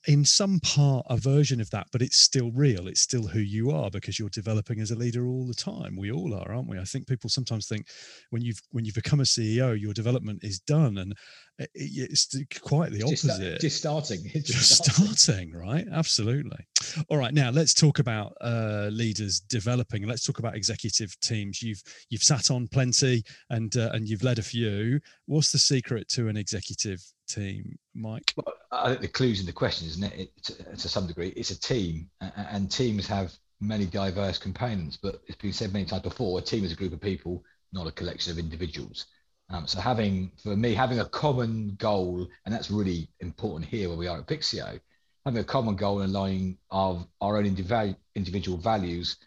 in 0.08 0.26
some 0.26 0.60
part 0.60 1.06
a 1.10 1.18
version 1.18 1.62
of 1.62 1.70
that 1.70 1.88
but 1.92 2.02
it's 2.02 2.18
still 2.18 2.52
real. 2.52 2.88
It's 2.88 3.02
still 3.02 3.28
who 3.28 3.40
you 3.40 3.72
are 3.72 3.90
because 3.90 4.18
you're 4.18 4.30
developing 4.30 4.80
as 4.80 4.92
a 4.92 4.96
leader 4.96 5.28
all 5.28 5.46
the 5.46 5.54
time. 5.54 5.96
We 5.96 6.12
all 6.12 6.34
are 6.34 6.52
aren't 6.52 6.70
we? 6.70 6.80
I 6.80 6.84
think 6.84 7.08
people 7.08 7.30
sometimes 7.30 7.68
think 7.68 7.88
when 8.32 8.42
you've 8.42 8.62
when 8.72 8.86
you've 8.86 8.96
become 8.96 9.20
a 9.20 9.24
ceo 9.24 9.80
your 9.80 9.94
development 9.94 10.44
is 10.44 10.60
done. 10.60 10.98
And 10.98 11.16
it's 11.60 12.36
quite 12.62 12.92
the 12.92 13.04
opposite. 13.04 13.40
just, 13.40 13.62
just 13.62 13.78
starting. 13.78 14.20
It's 14.34 14.50
just 14.50 14.84
starting. 14.84 15.14
starting. 15.16 15.54
right? 15.54 15.86
Absolutely. 15.92 16.66
All 17.10 17.18
right 17.18 17.34
now 17.34 17.50
let's 17.52 17.74
talk 17.74 18.00
about 18.00 18.34
uh, 18.42 18.90
leaders 18.92 19.40
developing. 19.40 20.08
Let's 20.08 20.26
talk 20.26 20.40
about 20.40 20.56
executive 20.56 21.20
teams. 21.20 21.62
You've 21.62 21.82
you've 22.10 22.24
sat 22.24 22.52
on 22.52 22.68
plenty 22.68 23.24
and 23.50 23.76
uh, 23.78 23.92
and 23.94 24.08
you've 24.08 24.24
led 24.24 24.40
a 24.40 24.44
few. 24.44 25.00
What's 25.26 25.52
the 25.52 25.60
secret 25.60 26.10
to 26.10 26.28
an 26.28 26.38
executive 26.38 27.02
team 27.28 27.78
mike? 27.96 28.34
Well, 28.36 28.54
i 28.74 28.90
think 28.90 29.02
the 29.02 29.08
clues 29.08 29.40
in 29.40 29.46
the 29.46 29.54
question 29.54 29.88
isn't 29.88 30.04
it, 30.04 30.20
it 30.20 30.44
to, 30.44 30.76
to 30.76 30.90
some 30.90 31.08
degree 31.08 31.30
it's 31.36 31.52
a 31.52 31.60
team 31.60 32.10
and 32.22 32.70
teams 32.70 33.08
have 33.08 33.32
many 33.62 33.86
diverse 33.86 34.38
components 34.38 34.98
but 35.02 35.22
it's 35.28 35.38
been 35.38 35.54
said 35.54 35.72
many 35.72 35.86
times 35.86 36.02
before 36.02 36.40
a 36.40 36.42
team 36.42 36.64
is 36.64 36.72
a 36.72 36.76
group 36.76 36.94
of 36.94 37.00
people 37.00 37.44
not 37.72 37.88
a 37.88 37.92
collection 37.92 38.32
of 38.32 38.40
individuals 38.40 39.06
um, 39.54 39.68
so 39.68 39.80
having, 39.80 40.32
for 40.42 40.56
me, 40.58 40.74
having 40.74 41.00
a 41.00 41.06
common 41.06 41.76
goal, 41.78 42.28
and 42.44 42.54
that's 42.54 42.72
really 42.72 43.08
important 43.20 43.70
here 43.70 43.88
where 43.88 43.98
we 43.98 44.08
are 44.08 44.18
at 44.18 44.26
Vixio, 44.26 44.80
having 45.26 45.40
a 45.40 45.46
common 45.46 45.76
goal 45.76 46.02
and 46.02 46.10
aligning 46.10 46.58
of 46.72 47.06
our 47.22 47.38
own 47.38 47.46
individual 47.46 48.58
values 48.58 49.18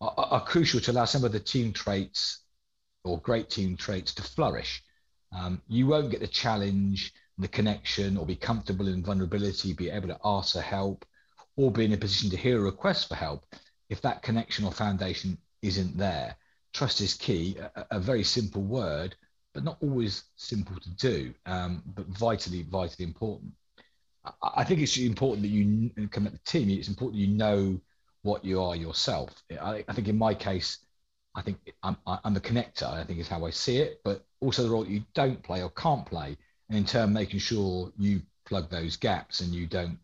are, 0.00 0.14
are, 0.16 0.44
crucial 0.44 0.80
to 0.80 0.90
allow 0.90 1.04
some 1.04 1.22
of 1.22 1.32
the 1.32 1.40
team 1.40 1.74
traits 1.74 2.44
or 3.04 3.20
great 3.20 3.50
team 3.50 3.76
traits 3.76 4.14
to 4.14 4.22
flourish. 4.22 4.82
Um, 5.38 5.60
you 5.68 5.86
won't 5.86 6.10
get 6.10 6.20
the 6.20 6.28
challenge, 6.28 7.12
the 7.36 7.46
connection, 7.46 8.16
or 8.16 8.24
be 8.24 8.36
comfortable 8.36 8.88
in 8.88 9.04
vulnerability, 9.04 9.74
be 9.74 9.90
able 9.90 10.08
to 10.08 10.18
ask 10.24 10.54
for 10.54 10.62
help, 10.62 11.04
or 11.56 11.70
be 11.70 11.84
in 11.84 11.92
a 11.92 11.98
position 11.98 12.30
to 12.30 12.38
hear 12.38 12.58
a 12.58 12.62
request 12.62 13.08
for 13.08 13.16
help 13.16 13.44
if 13.90 14.00
that 14.00 14.22
connection 14.22 14.64
or 14.64 14.72
foundation 14.72 15.36
isn't 15.60 15.98
there. 15.98 16.36
Trust 16.72 17.02
is 17.02 17.12
key, 17.12 17.58
a, 17.58 17.86
a 17.90 18.00
very 18.00 18.24
simple 18.24 18.62
word, 18.62 19.14
but 19.54 19.64
not 19.64 19.78
always 19.80 20.24
simple 20.36 20.76
to 20.78 20.90
do, 20.96 21.34
um, 21.46 21.82
but 21.94 22.06
vitally, 22.06 22.62
vitally 22.62 23.04
important. 23.04 23.52
I, 24.24 24.32
I 24.56 24.64
think 24.64 24.80
it's 24.80 24.96
important 24.98 25.42
that 25.42 25.48
you 25.48 25.90
come 26.08 26.26
at 26.26 26.32
the 26.32 26.40
team. 26.46 26.68
It's 26.70 26.88
important 26.88 27.18
that 27.18 27.26
you 27.26 27.34
know 27.34 27.80
what 28.22 28.44
you 28.44 28.60
are 28.62 28.76
yourself. 28.76 29.30
I, 29.60 29.84
I 29.88 29.92
think 29.92 30.08
in 30.08 30.18
my 30.18 30.34
case, 30.34 30.78
I 31.34 31.42
think 31.42 31.58
I'm, 31.82 31.96
I'm 32.06 32.34
the 32.34 32.40
connector. 32.40 32.90
I 32.90 33.04
think 33.04 33.20
is 33.20 33.28
how 33.28 33.46
I 33.46 33.50
see 33.50 33.78
it, 33.78 34.00
but 34.04 34.24
also 34.40 34.62
the 34.62 34.70
role 34.70 34.84
that 34.84 34.90
you 34.90 35.04
don't 35.14 35.42
play 35.42 35.62
or 35.62 35.70
can't 35.70 36.04
play, 36.04 36.36
and 36.68 36.78
in 36.78 36.84
turn 36.84 37.12
making 37.12 37.40
sure 37.40 37.92
you 37.96 38.22
plug 38.44 38.70
those 38.70 38.96
gaps 38.96 39.40
and 39.40 39.54
you 39.54 39.66
don't 39.66 39.98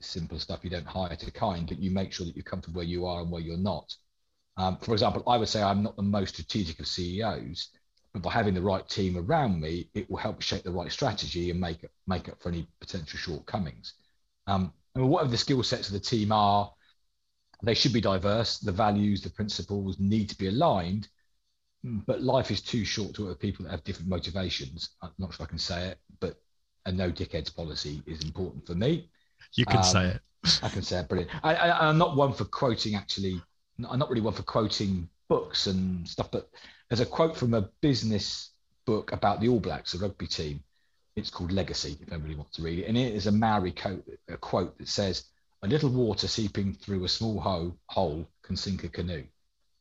simple 0.00 0.38
stuff. 0.38 0.60
You 0.62 0.70
don't 0.70 0.86
hire 0.86 1.16
to 1.16 1.30
kind, 1.30 1.68
but 1.68 1.78
you 1.78 1.90
make 1.90 2.12
sure 2.12 2.26
that 2.26 2.34
you're 2.34 2.42
comfortable 2.42 2.78
where 2.78 2.86
you 2.86 3.06
are 3.06 3.20
and 3.20 3.30
where 3.30 3.42
you're 3.42 3.56
not. 3.56 3.94
Um, 4.56 4.76
for 4.78 4.92
example, 4.92 5.22
I 5.26 5.36
would 5.36 5.48
say 5.48 5.62
I'm 5.62 5.82
not 5.82 5.96
the 5.96 6.02
most 6.02 6.34
strategic 6.34 6.80
of 6.80 6.86
CEOs, 6.86 7.68
by 8.18 8.30
having 8.32 8.54
the 8.54 8.62
right 8.62 8.88
team 8.88 9.16
around 9.16 9.60
me, 9.60 9.88
it 9.94 10.10
will 10.10 10.16
help 10.18 10.42
shape 10.42 10.64
the 10.64 10.72
right 10.72 10.90
strategy 10.90 11.50
and 11.50 11.60
make 11.60 11.84
make 12.06 12.28
up 12.28 12.40
for 12.40 12.48
any 12.48 12.66
potential 12.80 13.18
shortcomings. 13.18 13.94
Um, 14.46 14.72
and 14.94 15.08
whatever 15.08 15.30
the 15.30 15.36
skill 15.36 15.62
sets 15.62 15.86
of 15.88 15.92
the 15.92 16.00
team 16.00 16.32
are, 16.32 16.72
they 17.62 17.74
should 17.74 17.92
be 17.92 18.00
diverse. 18.00 18.58
The 18.58 18.72
values, 18.72 19.22
the 19.22 19.30
principles 19.30 19.98
need 20.00 20.28
to 20.30 20.38
be 20.38 20.48
aligned. 20.48 21.08
But 21.82 22.22
life 22.22 22.50
is 22.50 22.60
too 22.60 22.84
short 22.84 23.14
to 23.14 23.28
have 23.28 23.38
people 23.38 23.64
that 23.64 23.70
have 23.70 23.84
different 23.84 24.10
motivations. 24.10 24.90
I'm 25.00 25.12
not 25.18 25.32
sure 25.32 25.46
I 25.46 25.48
can 25.48 25.58
say 25.58 25.88
it, 25.88 25.98
but 26.18 26.36
a 26.84 26.92
no 26.92 27.10
dickheads 27.10 27.54
policy 27.54 28.02
is 28.06 28.22
important 28.22 28.66
for 28.66 28.74
me. 28.74 29.08
You 29.54 29.64
can 29.64 29.78
um, 29.78 29.84
say 29.84 30.06
it. 30.08 30.20
I 30.62 30.68
can 30.68 30.82
say 30.82 30.98
it. 30.98 31.08
Brilliant. 31.08 31.30
I, 31.42 31.54
I, 31.54 31.88
I'm 31.88 31.96
not 31.96 32.16
one 32.16 32.34
for 32.34 32.44
quoting. 32.44 32.96
Actually, 32.96 33.40
I'm 33.88 33.98
not 33.98 34.10
really 34.10 34.20
one 34.20 34.34
for 34.34 34.42
quoting 34.42 35.08
books 35.28 35.68
and 35.68 36.06
stuff, 36.06 36.30
but 36.30 36.50
there's 36.90 37.00
a 37.00 37.06
quote 37.06 37.36
from 37.36 37.54
a 37.54 37.70
business 37.80 38.50
book 38.84 39.12
about 39.12 39.40
the 39.40 39.48
All 39.48 39.60
Blacks, 39.60 39.92
the 39.92 39.98
rugby 39.98 40.26
team. 40.26 40.62
It's 41.14 41.30
called 41.30 41.52
Legacy, 41.52 41.96
if 42.00 42.12
anybody 42.12 42.34
wants 42.34 42.56
to 42.56 42.62
read 42.62 42.80
it. 42.80 42.86
And 42.86 42.98
it 42.98 43.14
is 43.14 43.26
a 43.28 43.32
Maori 43.32 43.72
quote, 43.72 44.04
a 44.28 44.36
quote 44.36 44.76
that 44.78 44.88
says, 44.88 45.24
A 45.62 45.68
little 45.68 45.90
water 45.90 46.26
seeping 46.26 46.74
through 46.74 47.04
a 47.04 47.08
small 47.08 47.40
hole, 47.40 47.76
hole 47.86 48.28
can 48.42 48.56
sink 48.56 48.84
a 48.84 48.88
canoe. 48.88 49.24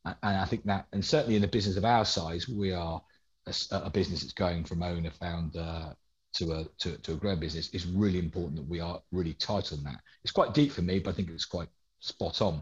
And 0.06 0.16
I 0.22 0.46
think 0.46 0.64
that, 0.66 0.86
and 0.94 1.04
certainly 1.04 1.36
in 1.36 1.44
a 1.44 1.48
business 1.48 1.78
of 1.78 1.86
our 1.86 2.06
size, 2.06 2.48
we 2.48 2.74
are 2.74 3.02
a, 3.48 3.54
a 3.72 3.90
business 3.90 4.22
that's 4.22 4.34
going 4.34 4.64
from 4.64 4.84
owner 4.84 5.12
founder 5.12 5.96
to 6.34 6.52
a 6.52 6.66
to, 6.80 6.98
to 6.98 7.14
a 7.14 7.16
growing 7.16 7.40
business. 7.40 7.70
It's 7.74 7.86
really 7.86 8.20
important 8.20 8.58
that 8.58 8.70
we 8.70 8.80
are 8.80 9.02
really 9.12 9.34
tight 9.34 9.74
on 9.74 9.84
that. 9.84 10.00
It's 10.24 10.32
quite 10.32 10.54
deep 10.54 10.72
for 10.72 10.84
me, 10.84 11.00
but 11.00 11.12
I 11.12 11.14
think 11.14 11.30
it's 11.30 11.46
quite 11.46 11.70
spot 12.00 12.42
on. 12.42 12.62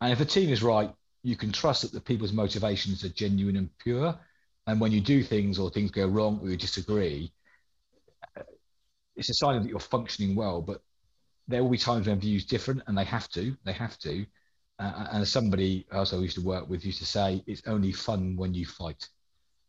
And 0.00 0.12
if 0.12 0.20
a 0.20 0.24
team 0.24 0.50
is 0.50 0.62
right, 0.62 0.92
you 1.24 1.36
can 1.36 1.50
trust 1.50 1.82
that 1.82 1.92
the 1.92 2.00
people's 2.00 2.32
motivations 2.32 3.02
are 3.02 3.08
genuine 3.08 3.56
and 3.56 3.76
pure. 3.78 4.14
And 4.66 4.80
when 4.80 4.92
you 4.92 5.00
do 5.00 5.22
things 5.22 5.58
or 5.58 5.70
things 5.70 5.90
go 5.90 6.06
wrong 6.06 6.38
or 6.42 6.50
you 6.50 6.56
disagree, 6.56 7.32
it's 9.16 9.30
a 9.30 9.34
sign 9.34 9.62
that 9.62 9.68
you're 9.68 9.80
functioning 9.80 10.36
well. 10.36 10.60
But 10.60 10.82
there 11.48 11.62
will 11.62 11.70
be 11.70 11.78
times 11.78 12.06
when 12.06 12.20
views 12.20 12.44
different, 12.44 12.82
and 12.86 12.96
they 12.96 13.04
have 13.04 13.28
to. 13.30 13.56
They 13.64 13.72
have 13.72 13.98
to. 14.00 14.26
Uh, 14.78 15.06
and 15.12 15.26
somebody 15.26 15.86
else 15.90 16.12
I 16.12 16.18
used 16.18 16.36
to 16.36 16.42
work 16.42 16.68
with 16.68 16.84
used 16.84 16.98
to 16.98 17.06
say, 17.06 17.42
it's 17.46 17.62
only 17.66 17.92
fun 17.92 18.36
when 18.36 18.52
you 18.52 18.66
fight. 18.66 19.08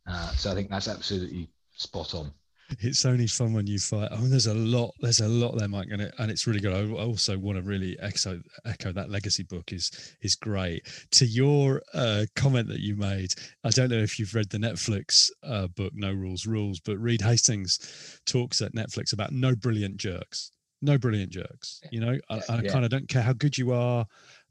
Uh, 0.08 0.32
so 0.32 0.52
I 0.52 0.56
think 0.56 0.70
that's 0.70 0.88
absolutely 0.88 1.50
spot 1.72 2.14
on 2.16 2.32
it's 2.80 3.06
only 3.06 3.28
fun 3.28 3.54
when 3.54 3.68
you 3.68 3.80
fight. 3.80 4.12
I 4.12 4.18
mean, 4.18 4.30
there's 4.30 4.48
a 4.48 4.54
lot, 4.54 4.94
there's 5.00 5.20
a 5.20 5.28
lot 5.28 5.58
there, 5.58 5.68
Mike, 5.68 5.90
and 5.92 6.02
it, 6.02 6.14
and 6.18 6.32
it's 6.32 6.48
really 6.48 6.60
good. 6.60 6.74
I 6.74 6.92
also 7.02 7.38
want 7.38 7.58
to 7.58 7.64
really 7.64 7.98
echo 8.00 8.42
echo 8.66 8.92
that 8.92 9.10
legacy 9.10 9.44
book 9.44 9.72
is 9.72 10.16
is 10.22 10.36
great. 10.36 10.88
To 11.12 11.26
your 11.26 11.82
uh, 11.94 12.26
comment 12.36 12.68
that 12.70 12.80
you 12.80 12.96
made, 12.96 13.34
I 13.64 13.70
don't 13.70 13.90
know 13.90 13.98
if 13.98 14.20
you've 14.20 14.34
read 14.34 14.50
the 14.50 14.58
Netflix 14.58 15.30
uh, 15.44 15.68
book 15.68 15.94
No 15.96 16.12
Rules 16.12 16.46
Rules, 16.46 16.80
but 16.80 16.98
Reed 16.98 17.22
Hastings 17.22 18.22
talks 18.26 18.62
at 18.62 18.74
Netflix 18.74 19.14
about 19.14 19.32
no 19.32 19.56
brilliant 19.56 19.98
jerks, 19.98 20.52
no 20.82 20.98
brilliant 20.98 21.32
jerks. 21.32 21.82
You 21.92 22.00
know, 22.00 22.18
I, 22.30 22.42
I 22.50 22.62
yeah. 22.62 22.72
kind 22.72 22.84
of 22.86 22.92
don't 22.92 23.08
care 23.08 23.22
how 23.22 23.34
good 23.34 23.58
you 23.58 23.74
are 23.74 24.06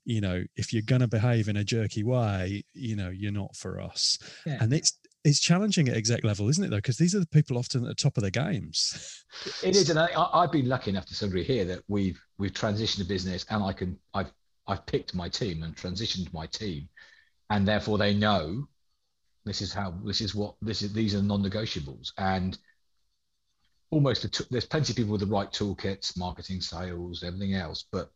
you 0.07 0.21
know 0.21 0.45
if 0.57 0.71
you're 0.71 0.83
going 0.83 1.01
to 1.01 1.09
behave 1.09 1.49
in 1.49 1.57
a 1.57 1.65
jerky 1.65 2.03
way 2.03 2.63
you 2.75 2.95
know 2.95 3.09
you're 3.09 3.33
not 3.33 3.57
for 3.57 3.81
us 3.81 4.19
yeah. 4.45 4.59
and 4.61 4.71
it's 4.75 4.99
it's 5.25 5.41
challenging 5.41 5.89
at 5.89 5.97
exec 5.97 6.23
level, 6.23 6.49
isn't 6.49 6.65
it? 6.65 6.71
Though, 6.71 6.77
because 6.77 6.99
these 6.99 7.15
are 7.15 7.21
the 7.21 7.27
people 7.27 7.59
often 7.59 7.83
at 7.83 7.89
the 7.89 7.95
top 7.95 8.17
of 8.17 8.23
their 8.23 8.31
games. 8.31 9.25
It 9.63 9.75
is, 9.75 9.91
and 9.91 9.99
I, 9.99 10.09
have 10.43 10.53
been 10.53 10.69
lucky 10.69 10.91
enough 10.91 11.07
to 11.07 11.15
some 11.15 11.31
degree 11.31 11.45
here 11.45 11.65
that 11.65 11.83
we've 11.89 12.21
we've 12.39 12.53
transitioned 12.53 13.03
a 13.03 13.05
business, 13.05 13.47
and 13.51 13.63
I 13.63 13.73
can 13.73 13.99
I've 14.13 14.33
I've 14.67 14.85
picked 14.87 15.15
my 15.15 15.29
team 15.29 15.63
and 15.63 15.75
transitioned 15.75 16.33
my 16.33 16.47
team, 16.47 16.89
and 17.51 17.67
therefore 17.67 17.99
they 17.99 18.15
know 18.15 18.69
this 19.45 19.61
is 19.61 19.73
how 19.73 19.95
this 20.05 20.21
is 20.21 20.35
what 20.35 20.55
this 20.63 20.83
is 20.83 20.93
these 20.93 21.15
are 21.15 21.23
non-negotiables 21.23 22.13
and 22.19 22.59
almost 23.91 24.49
there's 24.51 24.65
plenty 24.65 24.93
of 24.93 24.97
people 24.97 25.13
with 25.13 25.21
the 25.21 25.27
right 25.27 25.53
toolkits 25.53 26.17
marketing 26.17 26.61
sales 26.61 27.23
everything 27.23 27.55
else 27.55 27.85
but 27.93 28.11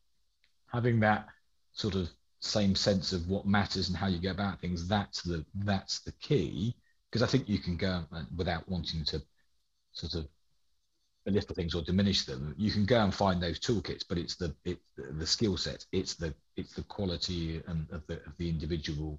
having 0.72 0.98
that 1.00 1.26
sort 1.72 1.94
of 1.94 2.08
same 2.40 2.74
sense 2.74 3.12
of 3.12 3.28
what 3.28 3.46
matters 3.46 3.88
and 3.88 3.96
how 3.96 4.06
you 4.06 4.20
go 4.20 4.30
about 4.30 4.60
things 4.60 4.88
that's 4.88 5.22
the 5.22 5.44
that's 5.64 6.00
the 6.00 6.12
key 6.12 6.74
because 7.10 7.22
i 7.22 7.30
think 7.30 7.48
you 7.48 7.58
can 7.58 7.76
go 7.76 8.04
without 8.36 8.68
wanting 8.68 9.04
to 9.04 9.22
sort 9.92 10.14
of 10.14 10.28
belittle 11.24 11.54
things 11.54 11.74
or 11.74 11.82
diminish 11.82 12.24
them 12.24 12.54
you 12.56 12.70
can 12.70 12.86
go 12.86 13.00
and 13.02 13.14
find 13.14 13.42
those 13.42 13.60
toolkits 13.60 14.04
but 14.08 14.16
it's 14.16 14.36
the 14.36 14.54
it's 14.64 14.80
the 14.96 15.26
skill 15.26 15.56
set 15.56 15.84
it's 15.92 16.14
the 16.14 16.34
it's 16.56 16.74
the 16.74 16.82
quality 16.84 17.62
and 17.66 17.86
of 17.90 18.06
the 18.06 18.14
of 18.24 18.36
the 18.38 18.48
individual 18.48 19.18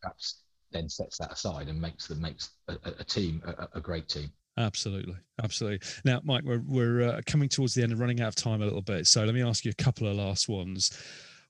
perhaps 0.00 0.42
then 0.72 0.88
sets 0.88 1.18
that 1.18 1.32
aside 1.32 1.68
and 1.68 1.80
makes 1.80 2.06
the 2.06 2.14
makes 2.16 2.50
a, 2.68 2.76
a 2.84 3.04
team 3.04 3.42
a, 3.46 3.68
a, 3.74 3.80
great 3.80 4.08
team. 4.08 4.30
Absolutely. 4.58 5.16
Absolutely. 5.42 5.86
Now 6.04 6.20
mike 6.24 6.42
we're, 6.44 6.62
we're 6.66 7.02
uh, 7.02 7.20
coming 7.26 7.48
towards 7.48 7.74
the 7.74 7.82
end 7.82 7.92
and 7.92 8.00
running 8.00 8.20
out 8.20 8.28
of 8.28 8.34
time 8.36 8.62
a 8.62 8.64
little 8.64 8.82
bit. 8.82 9.06
So 9.06 9.24
let 9.24 9.34
me 9.34 9.42
ask 9.42 9.64
you 9.64 9.70
a 9.70 9.82
couple 9.82 10.06
of 10.06 10.16
last 10.16 10.48
ones. 10.48 10.90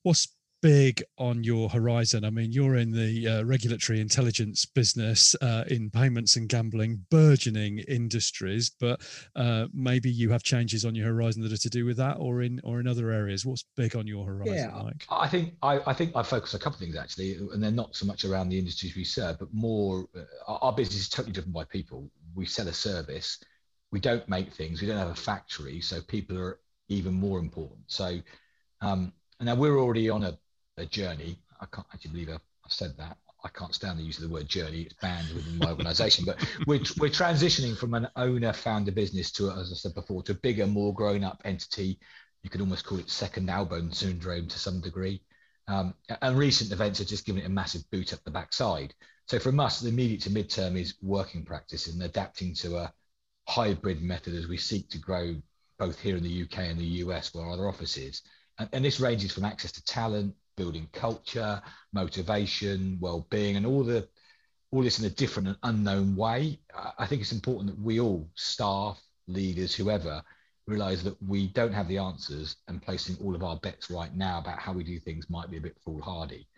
What's 0.03 0.29
big 0.63 1.03
on 1.19 1.45
your 1.45 1.69
horizon? 1.69 2.25
I 2.25 2.31
mean, 2.31 2.53
you're 2.53 2.77
in 2.77 2.91
the 2.91 3.29
uh, 3.29 3.45
regulatory 3.45 4.01
intelligence 4.01 4.65
business 4.65 5.35
uh, 5.41 5.65
in 5.69 5.91
payments 5.91 6.37
and 6.37 6.49
gambling, 6.49 7.05
burgeoning 7.11 7.79
industries, 7.81 8.71
but 8.81 9.01
uh, 9.37 9.67
maybe 9.73 10.11
you 10.11 10.31
have 10.31 10.43
changes 10.43 10.85
on 10.85 10.95
your 10.95 11.07
horizon 11.07 11.43
that 11.43 11.53
are 11.53 11.57
to 11.57 11.71
do 11.71 11.85
with 11.85 11.97
that, 11.99 12.17
or 12.19 12.43
in 12.43 12.61
or 12.65 12.81
in 12.81 12.87
other 12.87 13.11
areas. 13.11 13.45
What's 13.45 13.65
big 13.77 13.97
on 13.97 14.07
your 14.07 14.25
horizon? 14.25 14.55
Yeah, 14.55 14.83
Mike? 14.83 15.07
I 15.11 15.29
think 15.29 15.55
I, 15.63 15.81
I 15.87 15.93
think 15.93 16.13
I 16.15 16.23
focus 16.23 16.55
on 16.55 16.61
a 16.61 16.63
couple 16.65 16.77
of 16.77 16.81
things 16.81 16.97
actually, 16.97 17.35
and 17.35 17.63
they're 17.63 17.71
not 17.71 17.95
so 17.95 18.07
much 18.07 18.25
around 18.25 18.49
the 18.49 18.59
industries 18.59 18.97
we 18.97 19.05
serve, 19.05 19.39
but 19.39 19.53
more 19.53 20.09
uh, 20.17 20.25
our 20.47 20.73
business 20.73 21.01
is 21.01 21.09
totally 21.09 21.33
driven 21.33 21.53
by 21.53 21.65
people. 21.65 22.11
We 22.35 22.47
sell 22.47 22.69
a 22.69 22.73
service. 22.73 23.43
We 23.93 24.01
don't 24.01 24.29
make 24.29 24.53
things. 24.53 24.81
We 24.81 24.89
don't 24.89 24.99
have 24.99 25.09
a 25.09 25.15
factory, 25.15 25.81
so 25.81 26.01
people 26.03 26.39
are 26.39 26.61
even 26.89 27.15
more 27.15 27.39
important. 27.39 27.81
So. 27.87 28.21
Um, 28.83 29.13
now 29.41 29.55
we're 29.55 29.79
already 29.79 30.09
on 30.09 30.25
a 30.25 30.39
a 30.77 30.87
journey. 30.87 31.39
I 31.61 31.67
can't 31.67 31.87
actually 31.93 32.13
believe 32.13 32.29
I've, 32.31 32.41
said 32.69 32.97
that. 32.99 33.17
I 33.45 33.49
can't 33.51 33.73
stand 33.73 34.01
the 34.01 34.03
use 34.03 34.17
of 34.17 34.25
the 34.25 34.35
word 34.35 34.49
journey. 34.49 34.83
It's 34.83 34.95
banned 34.95 35.33
within 35.33 35.59
my 35.59 35.71
organisation. 35.71 36.25
But 36.25 36.45
we're, 36.67 36.81
we're 36.99 37.11
transitioning 37.11 37.77
from 37.77 37.95
an 37.95 38.09
owner 38.17 38.53
founder 38.53 38.91
business 38.91 39.31
to, 39.33 39.53
as 39.53 39.71
I 39.71 39.77
said 39.77 39.95
before, 39.95 40.25
to 40.25 40.33
a 40.33 40.35
bigger, 40.35 40.67
more 40.67 40.93
grown 40.93 41.23
up 41.23 41.43
entity. 41.45 42.01
You 42.43 42.51
could 42.51 42.61
almost 42.61 42.85
call 42.85 42.99
it 42.99 43.09
second 43.09 43.49
album 43.49 43.93
syndrome 43.93 44.49
to 44.49 44.59
some 44.59 44.81
degree. 44.81 45.23
Um, 45.69 45.95
and 46.23 46.37
recent 46.37 46.73
events 46.73 46.99
have 46.99 47.09
just 47.09 47.25
given 47.25 47.43
it 47.43 47.47
a 47.47 47.51
massive 47.51 47.89
boot 47.91 48.13
up 48.13 48.25
the 48.25 48.31
backside. 48.33 48.95
So 49.27 49.39
from 49.39 49.59
us, 49.61 49.81
the 49.81 49.89
immediate 49.89 50.23
to 50.23 50.31
midterm 50.31 50.77
is 50.77 50.95
working 51.03 51.45
practice 51.45 51.89
and 51.89 52.03
adapting 52.03 52.55
to 52.57 52.79
a 52.79 52.93
hybrid 53.49 54.03
method 54.03 54.35
as 54.35 54.47
we 54.47 54.57
seek 54.57 54.89
to 54.91 54.99
grow 54.99 55.37
both 55.79 56.01
here 56.01 56.17
in 56.17 56.23
the 56.23 56.43
UK 56.43 56.59
and 56.59 56.79
the 56.79 57.03
US, 57.05 57.35
where 57.35 57.45
our 57.45 57.53
other 57.53 57.69
offices. 57.69 58.23
And, 58.59 58.69
and 58.73 58.85
this 58.85 59.01
ranges 59.01 59.33
from 59.33 59.45
access 59.45 59.73
to 59.73 59.85
talent, 59.85 60.35
building 60.57 60.89
culture, 60.93 61.63
motivation, 61.93 62.99
well-being, 63.01 63.57
and 63.57 63.67
all 63.67 63.85
the 63.85 64.09
all 64.73 64.83
this 64.83 64.99
in 64.99 65.05
a 65.05 65.11
different 65.11 65.49
and 65.49 65.57
unknown 65.63 66.17
way. 66.17 66.59
I 66.99 67.07
think 67.07 67.23
it's 67.23 67.33
important 67.33 67.71
that 67.71 67.81
we 67.81 68.01
all, 68.01 68.29
staff, 68.35 69.01
leaders, 69.29 69.75
whoever, 69.75 70.23
realize 70.67 71.05
that 71.05 71.17
we 71.23 71.47
don't 71.49 71.73
have 71.73 71.89
the 71.89 71.99
answers 71.99 72.57
and 72.67 72.83
placing 72.83 73.17
all 73.25 73.35
of 73.35 73.45
our 73.45 73.57
bets 73.57 73.91
right 73.91 74.15
now 74.15 74.39
about 74.41 74.59
how 74.59 74.73
we 74.73 74.83
do 74.83 74.99
things 74.99 75.31
might 75.31 75.51
be 75.51 75.59
a 75.59 75.61
bit 75.61 75.77
foolhardy. 75.85 76.49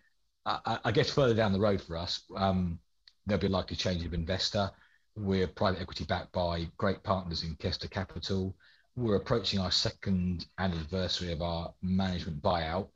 I, 0.46 0.78
I 0.86 0.92
guess 0.92 1.10
further 1.10 1.34
down 1.34 1.52
the 1.52 1.60
road 1.60 1.82
for 1.82 1.96
us, 1.96 2.22
um, 2.34 2.78
there'll 3.26 3.40
be 3.40 3.48
a 3.48 3.50
likely 3.50 3.76
change 3.76 4.04
of 4.04 4.14
investor. 4.14 4.70
We're 5.14 5.46
private 5.46 5.82
equity 5.82 6.04
backed 6.04 6.32
by 6.32 6.68
great 6.78 7.02
partners 7.02 7.42
in 7.42 7.54
Kester 7.56 7.88
Capital. 7.88 8.56
We're 8.96 9.16
approaching 9.16 9.60
our 9.60 9.70
second 9.70 10.46
anniversary 10.58 11.32
of 11.32 11.42
our 11.42 11.74
management 11.82 12.42
buyout. 12.42 12.88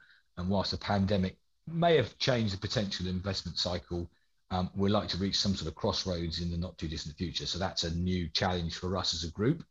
And 0.42 0.50
whilst 0.50 0.72
the 0.72 0.76
pandemic 0.76 1.36
may 1.68 1.96
have 1.96 2.18
changed 2.18 2.52
the 2.52 2.58
potential 2.58 3.06
investment 3.06 3.58
cycle, 3.58 4.10
um, 4.50 4.68
we'd 4.74 4.90
like 4.90 5.08
to 5.10 5.16
reach 5.18 5.38
some 5.38 5.54
sort 5.54 5.68
of 5.68 5.76
crossroads 5.76 6.40
in 6.40 6.50
the 6.50 6.56
not 6.56 6.76
too 6.76 6.88
distant 6.88 7.16
future. 7.16 7.46
So 7.46 7.60
that's 7.60 7.84
a 7.84 7.94
new 7.94 8.28
challenge 8.28 8.76
for 8.76 8.96
us 8.96 9.14
as 9.14 9.22
a 9.22 9.30
group. 9.30 9.64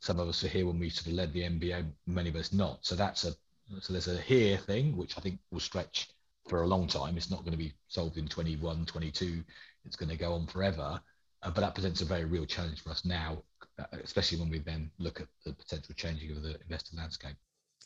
Some 0.00 0.18
of 0.18 0.26
us 0.26 0.42
are 0.42 0.48
here 0.48 0.66
when 0.66 0.78
we 0.78 0.88
sort 0.88 1.08
of 1.08 1.12
led 1.12 1.34
the 1.34 1.42
MBO, 1.42 1.86
many 2.06 2.30
of 2.30 2.36
us 2.36 2.50
not. 2.50 2.78
So 2.80 2.96
that's 2.96 3.24
a 3.24 3.34
so 3.80 3.92
there's 3.92 4.08
a 4.08 4.16
here 4.16 4.56
thing 4.56 4.96
which 4.96 5.18
I 5.18 5.20
think 5.20 5.38
will 5.50 5.60
stretch 5.60 6.08
for 6.48 6.62
a 6.62 6.66
long 6.66 6.86
time. 6.86 7.18
It's 7.18 7.30
not 7.30 7.40
going 7.40 7.52
to 7.52 7.58
be 7.58 7.74
solved 7.88 8.16
in 8.16 8.26
21, 8.26 8.86
22. 8.86 9.44
It's 9.84 9.96
going 9.96 10.08
to 10.08 10.16
go 10.16 10.32
on 10.32 10.46
forever. 10.46 10.98
Uh, 11.42 11.50
but 11.50 11.60
that 11.60 11.74
presents 11.74 12.00
a 12.00 12.06
very 12.06 12.24
real 12.24 12.46
challenge 12.46 12.82
for 12.82 12.90
us 12.90 13.04
now, 13.04 13.42
uh, 13.78 13.84
especially 14.02 14.38
when 14.38 14.48
we 14.48 14.60
then 14.60 14.90
look 14.98 15.20
at 15.20 15.26
the 15.44 15.52
potential 15.52 15.94
changing 15.94 16.30
of 16.30 16.42
the 16.42 16.58
investor 16.62 16.96
landscape. 16.96 17.36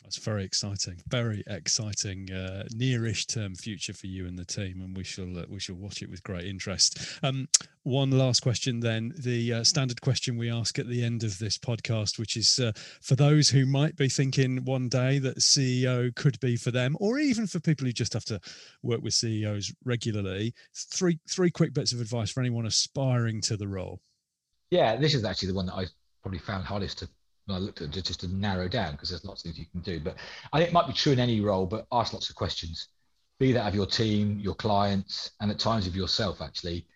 That's 0.03 0.17
very 0.17 0.45
exciting, 0.45 0.97
very 1.09 1.45
exciting, 1.47 2.33
uh, 2.33 2.65
nearish 2.75 3.27
term 3.27 3.55
future 3.55 3.93
for 3.93 4.07
you 4.07 4.27
and 4.27 4.39
the 4.39 4.45
team, 4.45 4.81
and 4.81 4.97
we 4.97 5.05
shall 5.05 5.39
uh, 5.39 5.45
we 5.49 5.61
shall 5.61 5.77
watch 5.77 6.03
it 6.03 6.11
with 6.11 6.23
great 6.23 6.47
interest. 6.47 6.99
Um, 7.23 7.49
one 7.83 8.11
last 8.11 8.41
question, 8.41 8.81
then 8.81 9.13
the 9.19 9.55
uh, 9.55 9.65
standard 9.65 10.01
question 10.01 10.37
we 10.37 10.51
ask 10.51 10.79
at 10.79 10.89
the 10.89 11.05
end 11.05 11.23
of 11.23 11.39
this 11.39 11.59
podcast, 11.59 12.19
which 12.19 12.37
is 12.37 12.59
uh, 12.59 12.73
for 13.03 13.15
those 13.15 13.49
who 13.49 13.67
might 13.67 13.97
be 13.97 14.09
thinking 14.09 14.65
one 14.65 14.89
day 14.89 15.19
that 15.19 15.39
CEO 15.39 16.15
could 16.15 16.41
be 16.41 16.57
for 16.57 16.71
them, 16.71 16.97
or 16.99 17.19
even 17.19 17.47
for 17.47 17.61
people 17.61 17.87
who 17.87 17.93
just 17.93 18.15
have 18.15 18.25
to 18.25 18.41
work 18.83 19.03
with 19.03 19.15
CEOs 19.15 19.73
regularly. 19.85 20.55
Three 20.75 21.19
three 21.29 21.51
quick 21.51 21.75
bits 21.75 21.93
of 21.93 22.01
advice 22.01 22.31
for 22.31 22.41
anyone 22.41 22.67
aspiring 22.67 23.41
to 23.43 23.57
the 23.57 23.69
role. 23.69 24.01
Yeah, 24.71 24.97
this 24.97 25.15
is 25.15 25.25
actually 25.25 25.49
the 25.49 25.55
one 25.55 25.67
that 25.67 25.75
I 25.75 25.87
probably 26.23 26.39
found 26.39 26.65
hardest 26.65 26.99
to 26.99 27.09
I 27.53 27.59
looked 27.59 27.81
at 27.81 27.91
just 27.91 28.21
to 28.21 28.29
narrow 28.29 28.69
down 28.69 28.93
because 28.93 29.11
there's 29.11 29.25
lots 29.25 29.43
of 29.43 29.45
things 29.45 29.59
you 29.59 29.67
can 29.67 29.81
do. 29.81 30.01
But 30.01 30.17
I 30.53 30.59
think 30.59 30.71
it 30.71 30.73
might 30.73 30.87
be 30.87 30.93
true 30.93 31.13
in 31.13 31.21
any 31.21 31.41
role, 31.41 31.67
but 31.67 31.87
ask 31.93 32.13
lots 32.13 32.31
of 32.31 32.37
questions. 32.37 32.89
Be 33.39 33.53
that 33.53 33.69
of 33.69 33.75
your 33.75 33.87
team, 33.87 34.39
your 34.39 34.55
clients, 34.55 35.31
and 35.41 35.51
at 35.51 35.59
times 35.59 35.87
of 35.87 35.97
yourself, 35.97 36.43
actually. 36.43 36.87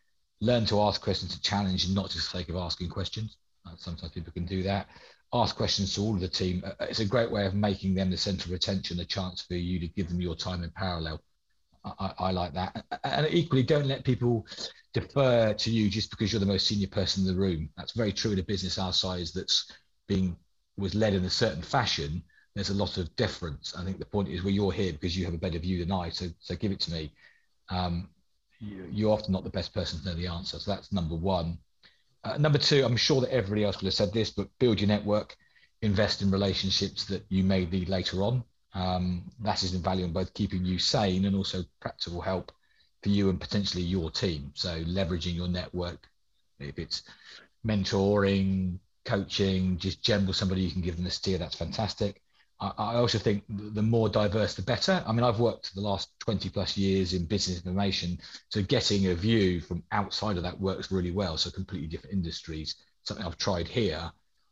Learn 0.41 0.67
to 0.67 0.83
ask 0.83 1.01
questions 1.01 1.35
to 1.35 1.41
challenge 1.41 1.87
and 1.87 1.95
not 1.95 2.11
just 2.11 2.29
for 2.29 2.37
the 2.37 2.43
sake 2.43 2.51
of 2.51 2.57
asking 2.57 2.91
questions. 2.91 3.37
Uh, 3.67 3.73
sometimes 3.77 4.13
people 4.13 4.33
can 4.33 4.45
do 4.45 4.63
that. 4.63 4.89
Ask 5.33 5.57
questions 5.57 5.95
to 5.95 6.03
all 6.03 6.15
of 6.15 6.21
the 6.21 6.29
team. 6.29 6.63
Uh, 6.65 6.73
it's 6.81 7.01
a 7.01 7.07
great 7.07 7.31
way 7.31 7.47
of 7.47 7.55
making 7.55 7.95
them 7.95 8.11
the 8.11 8.17
center 8.17 8.49
of 8.49 8.55
attention, 8.55 9.01
a 9.01 9.05
chance 9.05 9.41
for 9.43 9.55
you 9.55 9.81
to 9.81 9.89
give 9.89 10.09
them 10.09 10.21
your 10.21 10.35
time 10.35 10.63
in 10.63 10.71
parallel. 10.71 11.21
I, 11.85 12.13
I, 12.19 12.31
like 12.31 12.55
that. 12.55 12.85
And 13.05 13.27
equally, 13.31 13.63
don't 13.63 13.87
let 13.87 14.05
people 14.05 14.47
defer 14.93 15.53
to 15.53 15.71
you 15.71 15.91
just 15.91 16.11
because 16.11 16.33
you're 16.33 16.41
the 16.41 16.47
most 16.47 16.67
senior 16.67 16.89
person 16.89 17.27
in 17.27 17.35
the 17.35 17.41
room. 17.41 17.69
That's 17.77 17.93
very 17.93 18.13
true 18.13 18.33
in 18.33 18.39
a 18.39 18.43
business 18.43 18.79
our 18.79 18.93
size 18.93 19.33
that's 19.33 19.71
being 20.09 20.37
was 20.77 20.95
led 20.95 21.15
in 21.15 21.25
a 21.25 21.31
certain 21.31 21.63
fashion, 21.63 22.23
there's 22.55 22.71
a 22.71 22.75
lot 22.75 22.99
of 22.99 23.15
deference. 23.17 23.75
I 23.77 23.85
think 23.85 23.99
the 23.99 24.05
point 24.05 24.29
is, 24.29 24.43
well, 24.43 24.53
you're 24.53 24.73
here 24.73 24.93
because 24.93 25.17
you 25.17 25.25
have 25.25 25.35
a 25.35 25.39
better 25.39 25.59
view 25.59 25.79
than 25.81 25.93
I, 25.93 26.11
so 26.11 26.27
so 26.41 26.55
give 26.55 26.73
it 26.73 26.81
to 26.81 26.93
me. 26.93 27.13
Um, 27.69 28.09
you, 28.61 29.11
are 29.11 29.13
often 29.13 29.33
not 29.33 29.45
the 29.45 29.51
best 29.51 29.75
person 29.75 29.99
to 30.01 30.07
know 30.07 30.15
the 30.15 30.29
answer, 30.29 30.59
so 30.59 30.71
that's 30.71 30.93
number 30.93 31.15
one. 31.15 31.59
Uh, 32.23 32.39
number 32.39 32.59
two, 32.59 32.85
I'm 32.85 32.97
sure 32.97 33.21
that 33.21 33.33
everybody 33.33 33.65
else 33.65 33.77
would 33.77 33.87
have 33.87 33.95
said 33.95 34.13
this, 34.13 34.31
but 34.31 34.49
build 34.59 34.81
your 34.81 34.89
network, 34.89 35.37
invest 35.83 36.23
in 36.23 36.31
relationships 36.31 37.05
that 37.07 37.25
you 37.29 37.45
may 37.45 37.67
need 37.67 37.89
later 37.89 38.23
on. 38.23 38.45
Um, 38.73 39.31
that 39.41 39.63
is 39.63 39.75
invaluable 39.75 40.09
in 40.09 40.13
both 40.13 40.35
keeping 40.35 40.65
you 40.65 40.79
sane 40.79 41.27
and 41.27 41.37
also 41.37 41.65
practical 41.81 42.21
help 42.21 42.51
for 43.03 43.11
you 43.11 43.29
and 43.29 43.41
potentially 43.41 43.83
your 43.83 44.11
team. 44.11 44.51
So 44.55 44.83
leveraging 44.85 45.35
your 45.35 45.49
network, 45.49 46.09
if 46.59 46.79
it's 46.79 47.03
mentoring, 47.67 48.79
coaching, 49.05 49.79
just 49.79 50.03
general 50.03 50.33
somebody 50.33 50.63
you 50.63 50.71
can 50.71 50.83
give 50.83 50.97
them 50.97 51.07
a 51.07 51.11
steer, 51.11 51.39
that's 51.39 51.57
fantastic. 51.57 52.21
I, 52.61 52.73
I 52.77 52.95
also 52.97 53.19
think 53.19 53.45
the 53.49 53.83
more 53.83 54.09
diverse, 54.09 54.55
the 54.55 54.63
better. 54.63 55.03
I 55.07 55.13
mean, 55.13 55.25
I've 55.25 55.41
worked 55.41 55.75
the 55.75 55.81
last 55.81 56.09
20 56.21 56.49
plus 56.51 56.77
years 56.77 57.13
in 57.15 57.27
business 57.27 57.59
information, 57.59 58.19
so 58.49 58.63
getting 58.63 59.07
a 59.09 59.15
view 59.15 59.61
from 59.61 59.83
outside 59.93 60.37
of 60.37 60.43
that 60.45 60.61
works 60.61 60.91
really 60.91 61.11
well. 61.11 61.37
So 61.37 61.51
completely 61.51 61.89
different 61.89 62.15
industries. 62.15 62.77
Something 63.03 63.27
I've 63.27 63.39
tried 63.39 63.69
here 63.69 64.11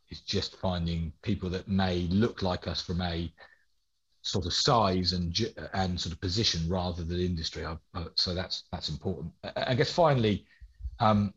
is 0.09 0.21
just 0.21 0.57
finding 0.57 1.11
people 1.21 1.49
that 1.49 1.67
may 1.67 2.01
look 2.09 2.41
like 2.41 2.67
us 2.67 2.81
from 2.81 3.01
a 3.01 3.33
sort 4.21 4.45
of 4.45 4.53
size 4.53 5.11
and 5.13 5.37
and 5.73 5.99
sort 5.99 6.13
of 6.13 6.21
position 6.21 6.69
rather 6.69 7.03
than 7.03 7.19
industry. 7.19 7.65
I, 7.65 7.77
so 8.15 8.33
that's 8.33 8.63
that's 8.71 8.89
important. 8.89 9.33
I 9.55 9.75
guess 9.75 9.91
finally, 9.91 10.45
um, 10.99 11.33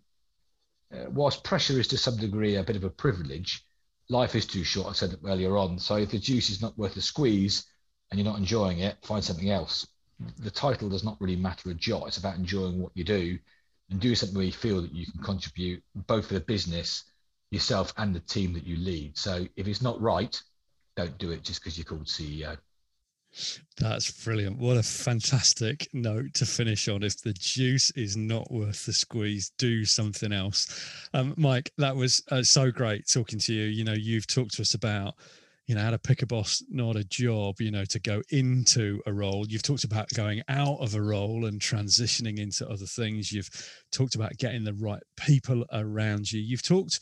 uh, 0.97 1.11
whilst 1.11 1.45
pressure 1.45 1.79
is 1.79 1.89
to 1.89 1.99
some 1.99 2.17
degree 2.17 2.57
a 2.57 2.63
bit 2.63 2.77
of 2.77 2.85
a 2.85 2.91
privilege, 2.91 3.65
life 4.09 4.35
is 4.35 4.47
too 4.47 4.65
short. 4.65 4.89
I 4.89 4.93
said 4.93 5.13
it 5.13 5.21
earlier 5.25 5.57
on. 5.57 5.79
So 5.79 5.97
if 5.97 6.11
the 6.11 6.19
juice 6.19 6.51
is 6.51 6.63
not 6.63 6.79
worth 6.79 6.95
the 6.95 7.03
squeeze 7.03 7.65
and 8.11 8.19
you're 8.19 8.31
not 8.31 8.39
enjoying 8.39 8.81
it, 8.81 8.97
find 9.03 9.23
something 9.23 9.51
else. 9.51 9.87
The 10.39 10.51
title 10.51 10.89
does 10.89 11.05
not 11.05 11.21
really 11.21 11.37
matter 11.37 11.71
a 11.71 11.75
jot. 11.75 12.07
It's 12.07 12.17
about 12.17 12.37
enjoying 12.37 12.81
what 12.81 12.93
you 12.95 13.05
do 13.05 13.39
and 13.91 14.01
do 14.01 14.15
something 14.15 14.37
where 14.37 14.47
you 14.47 14.53
feel 14.53 14.83
that 14.83 14.95
you 14.95 15.07
can 15.07 15.23
contribute 15.23 15.83
both 15.95 16.29
for 16.29 16.35
the 16.35 16.41
business, 16.41 17.05
yourself, 17.51 17.93
and 17.97 18.15
the 18.15 18.21
team 18.21 18.53
that 18.55 18.67
you 18.67 18.77
lead. 18.77 19.17
So 19.19 19.47
if 19.57 19.69
it's 19.69 19.83
not 19.83 20.01
right, 20.01 20.41
don't 20.97 21.19
do 21.19 21.31
it 21.31 21.43
just 21.43 21.61
because 21.61 21.77
you're 21.77 21.85
called 21.85 22.07
CEO. 22.07 22.57
That's 23.79 24.11
brilliant. 24.25 24.59
What 24.59 24.77
a 24.77 24.83
fantastic 24.83 25.89
note 25.93 26.33
to 26.35 26.47
finish 26.47 26.89
on. 26.89 27.03
If 27.03 27.21
the 27.23 27.35
juice 27.35 27.91
is 27.91 28.17
not 28.17 28.51
worth 28.51 28.87
the 28.87 28.93
squeeze, 28.93 29.53
do 29.59 29.85
something 29.85 30.33
else. 30.33 30.67
Um, 31.13 31.35
Mike, 31.37 31.71
that 31.77 31.95
was 31.95 32.23
uh, 32.31 32.43
so 32.43 32.71
great 32.71 33.07
talking 33.07 33.39
to 33.41 33.53
you. 33.53 33.65
You 33.65 33.85
know, 33.85 33.93
you've 33.93 34.27
talked 34.27 34.55
to 34.55 34.63
us 34.63 34.75
about 34.75 35.15
you 35.67 35.75
know 35.75 35.81
how 35.81 35.91
to 35.91 35.99
pick 35.99 36.23
a 36.23 36.27
boss 36.27 36.63
not 36.69 36.97
a 36.97 37.05
job 37.05 37.61
you 37.61 37.71
know 37.71 37.85
to 37.85 37.99
go 37.99 38.23
into 38.31 39.01
a 39.07 39.13
role 39.13 39.45
you've 39.49 39.63
talked 39.63 39.85
about 39.85 40.09
going 40.15 40.43
out 40.49 40.79
of 40.81 40.95
a 40.95 41.03
role 41.03 41.47
and 41.47 41.61
transitioning 41.61 42.39
into 42.39 42.69
other 42.69 42.87
things 42.87 43.33
you've 43.33 43.51
talked 43.91 44.15
about 44.15 44.37
getting 44.39 44.63
the 44.63 44.75
right 44.75 45.03
people 45.17 45.65
around 45.73 46.31
you 46.31 46.41
you've 46.41 46.63
talked 46.63 47.01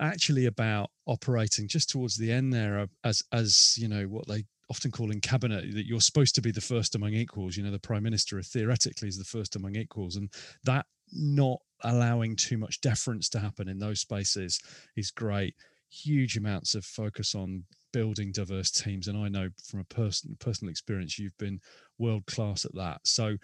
actually 0.00 0.46
about 0.46 0.90
operating 1.06 1.68
just 1.68 1.90
towards 1.90 2.16
the 2.16 2.32
end 2.32 2.52
there 2.52 2.80
uh, 2.80 2.86
as 3.04 3.22
as 3.32 3.76
you 3.76 3.86
know 3.86 4.04
what 4.04 4.26
they 4.26 4.44
often 4.68 4.90
call 4.90 5.10
in 5.10 5.20
cabinet 5.20 5.74
that 5.74 5.86
you're 5.86 6.00
supposed 6.00 6.34
to 6.34 6.42
be 6.42 6.50
the 6.50 6.60
first 6.60 6.94
among 6.94 7.14
equals. 7.14 7.56
You 7.56 7.62
know, 7.62 7.70
the 7.70 7.78
prime 7.78 8.02
minister 8.02 8.40
theoretically 8.42 9.08
is 9.08 9.18
the 9.18 9.24
first 9.24 9.56
among 9.56 9.76
equals, 9.76 10.16
and 10.16 10.30
that 10.64 10.86
not 11.12 11.58
allowing 11.84 12.36
too 12.36 12.58
much 12.58 12.80
deference 12.80 13.28
to 13.30 13.38
happen 13.38 13.68
in 13.68 13.78
those 13.78 14.00
spaces 14.00 14.60
is 14.96 15.10
great. 15.10 15.54
Huge 15.90 16.36
amounts 16.36 16.74
of 16.74 16.84
focus 16.84 17.34
on 17.34 17.64
building 17.96 18.30
diverse 18.30 18.70
teams, 18.70 19.08
and 19.08 19.16
I 19.16 19.28
know 19.28 19.48
from 19.64 19.80
a 19.80 19.84
person 19.84 20.36
personal 20.38 20.70
experience, 20.70 21.18
you've 21.18 21.38
been 21.38 21.60
world 21.98 22.26
class 22.26 22.66
at 22.66 22.74
that. 22.74 23.00
So 23.04 23.38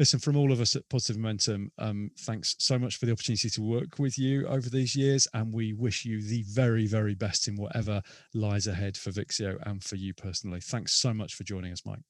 listen, 0.00 0.18
from 0.18 0.36
all 0.36 0.50
of 0.50 0.60
us 0.60 0.74
at 0.74 0.88
Positive 0.88 1.18
Momentum, 1.18 1.70
um, 1.78 2.10
thanks 2.22 2.56
so 2.58 2.80
much 2.80 2.96
for 2.96 3.06
the 3.06 3.12
opportunity 3.12 3.48
to 3.48 3.62
work 3.62 4.00
with 4.00 4.18
you 4.18 4.44
over 4.48 4.68
these 4.68 4.96
years. 4.96 5.28
And 5.34 5.54
we 5.54 5.72
wish 5.72 6.04
you 6.04 6.20
the 6.20 6.42
very, 6.48 6.88
very 6.88 7.14
best 7.14 7.46
in 7.46 7.54
whatever 7.54 8.02
lies 8.34 8.66
ahead 8.66 8.96
for 8.96 9.10
Vixio 9.10 9.56
and 9.66 9.84
for 9.84 9.94
you 9.94 10.14
personally. 10.14 10.60
Thanks 10.60 10.94
so 10.94 11.14
much 11.14 11.34
for 11.34 11.44
joining 11.44 11.70
us, 11.70 11.86
Mike. 11.86 12.02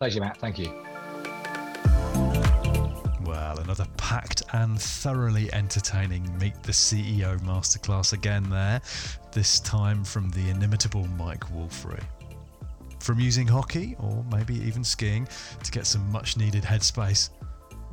Pleasure, 0.00 0.18
Matt. 0.18 0.38
Thank 0.38 0.58
you. 0.58 0.99
Well, 3.30 3.60
another 3.60 3.86
packed 3.96 4.42
and 4.54 4.76
thoroughly 4.76 5.52
entertaining 5.52 6.36
Meet 6.40 6.64
the 6.64 6.72
CEO 6.72 7.38
masterclass 7.42 8.12
again 8.12 8.50
there, 8.50 8.82
this 9.30 9.60
time 9.60 10.02
from 10.02 10.30
the 10.30 10.50
inimitable 10.50 11.06
Mike 11.16 11.44
Woolfrey. 11.52 12.02
From 12.98 13.20
using 13.20 13.46
hockey, 13.46 13.94
or 14.00 14.24
maybe 14.32 14.56
even 14.56 14.82
skiing, 14.82 15.28
to 15.62 15.70
get 15.70 15.86
some 15.86 16.10
much 16.10 16.36
needed 16.36 16.64
headspace, 16.64 17.30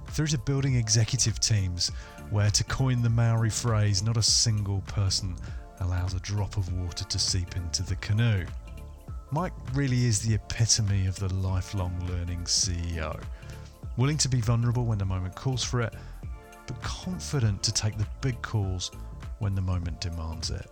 through 0.07 0.25
to 0.25 0.39
building 0.39 0.73
executive 0.73 1.39
teams 1.39 1.91
where, 2.31 2.49
to 2.49 2.63
coin 2.63 3.03
the 3.03 3.09
Maori 3.11 3.51
phrase, 3.51 4.01
not 4.01 4.17
a 4.17 4.23
single 4.23 4.81
person 4.87 5.35
allows 5.81 6.15
a 6.15 6.19
drop 6.21 6.57
of 6.57 6.73
water 6.73 7.05
to 7.05 7.19
seep 7.19 7.55
into 7.55 7.83
the 7.83 7.95
canoe. 7.97 8.43
Mike 9.29 9.53
really 9.75 10.05
is 10.05 10.19
the 10.19 10.33
epitome 10.33 11.05
of 11.05 11.19
the 11.19 11.31
lifelong 11.35 11.93
learning 12.07 12.43
CEO. 12.45 13.21
Willing 13.97 14.17
to 14.17 14.29
be 14.29 14.41
vulnerable 14.41 14.85
when 14.85 14.99
the 14.99 15.05
moment 15.05 15.35
calls 15.35 15.63
for 15.63 15.81
it, 15.81 15.91
but 16.67 16.79
confident 16.83 17.63
to 17.63 17.73
take 17.73 17.97
the 17.97 18.07
big 18.21 18.39
calls 18.43 18.91
when 19.39 19.55
the 19.55 19.61
moment 19.61 19.99
demands 19.99 20.51
it. 20.51 20.67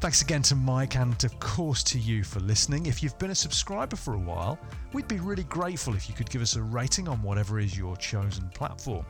Thanks 0.00 0.20
again 0.20 0.42
to 0.42 0.54
Mike 0.54 0.96
and, 0.96 1.24
of 1.24 1.40
course, 1.40 1.82
to 1.84 1.98
you 1.98 2.22
for 2.22 2.40
listening. 2.40 2.84
If 2.84 3.02
you've 3.02 3.18
been 3.18 3.30
a 3.30 3.34
subscriber 3.34 3.96
for 3.96 4.14
a 4.14 4.18
while, 4.18 4.58
we'd 4.92 5.08
be 5.08 5.20
really 5.20 5.44
grateful 5.44 5.94
if 5.94 6.06
you 6.06 6.14
could 6.14 6.28
give 6.28 6.42
us 6.42 6.54
a 6.54 6.62
rating 6.62 7.08
on 7.08 7.22
whatever 7.22 7.58
is 7.58 7.76
your 7.76 7.96
chosen 7.96 8.48
platform. 8.50 9.06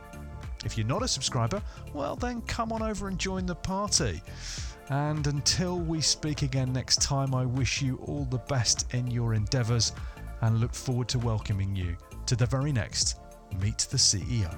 If 0.63 0.77
you're 0.77 0.87
not 0.87 1.03
a 1.03 1.07
subscriber, 1.07 1.61
well, 1.93 2.15
then 2.15 2.41
come 2.43 2.71
on 2.71 2.81
over 2.81 3.09
and 3.09 3.19
join 3.19 3.45
the 3.45 3.55
party. 3.55 4.21
And 4.89 5.27
until 5.27 5.77
we 5.77 5.99
speak 5.99 6.41
again 6.41 6.71
next 6.71 7.01
time, 7.01 7.35
I 7.35 7.45
wish 7.45 7.81
you 7.81 7.97
all 8.05 8.23
the 8.25 8.39
best 8.39 8.93
in 8.93 9.11
your 9.11 9.33
endeavours 9.33 9.91
and 10.41 10.61
look 10.61 10.73
forward 10.73 11.09
to 11.09 11.19
welcoming 11.19 11.75
you 11.75 11.97
to 12.29 12.35
the 12.35 12.45
very 12.45 12.71
next 12.71 13.17
Meet 13.59 13.87
the 13.89 13.97
CEO. 13.97 14.53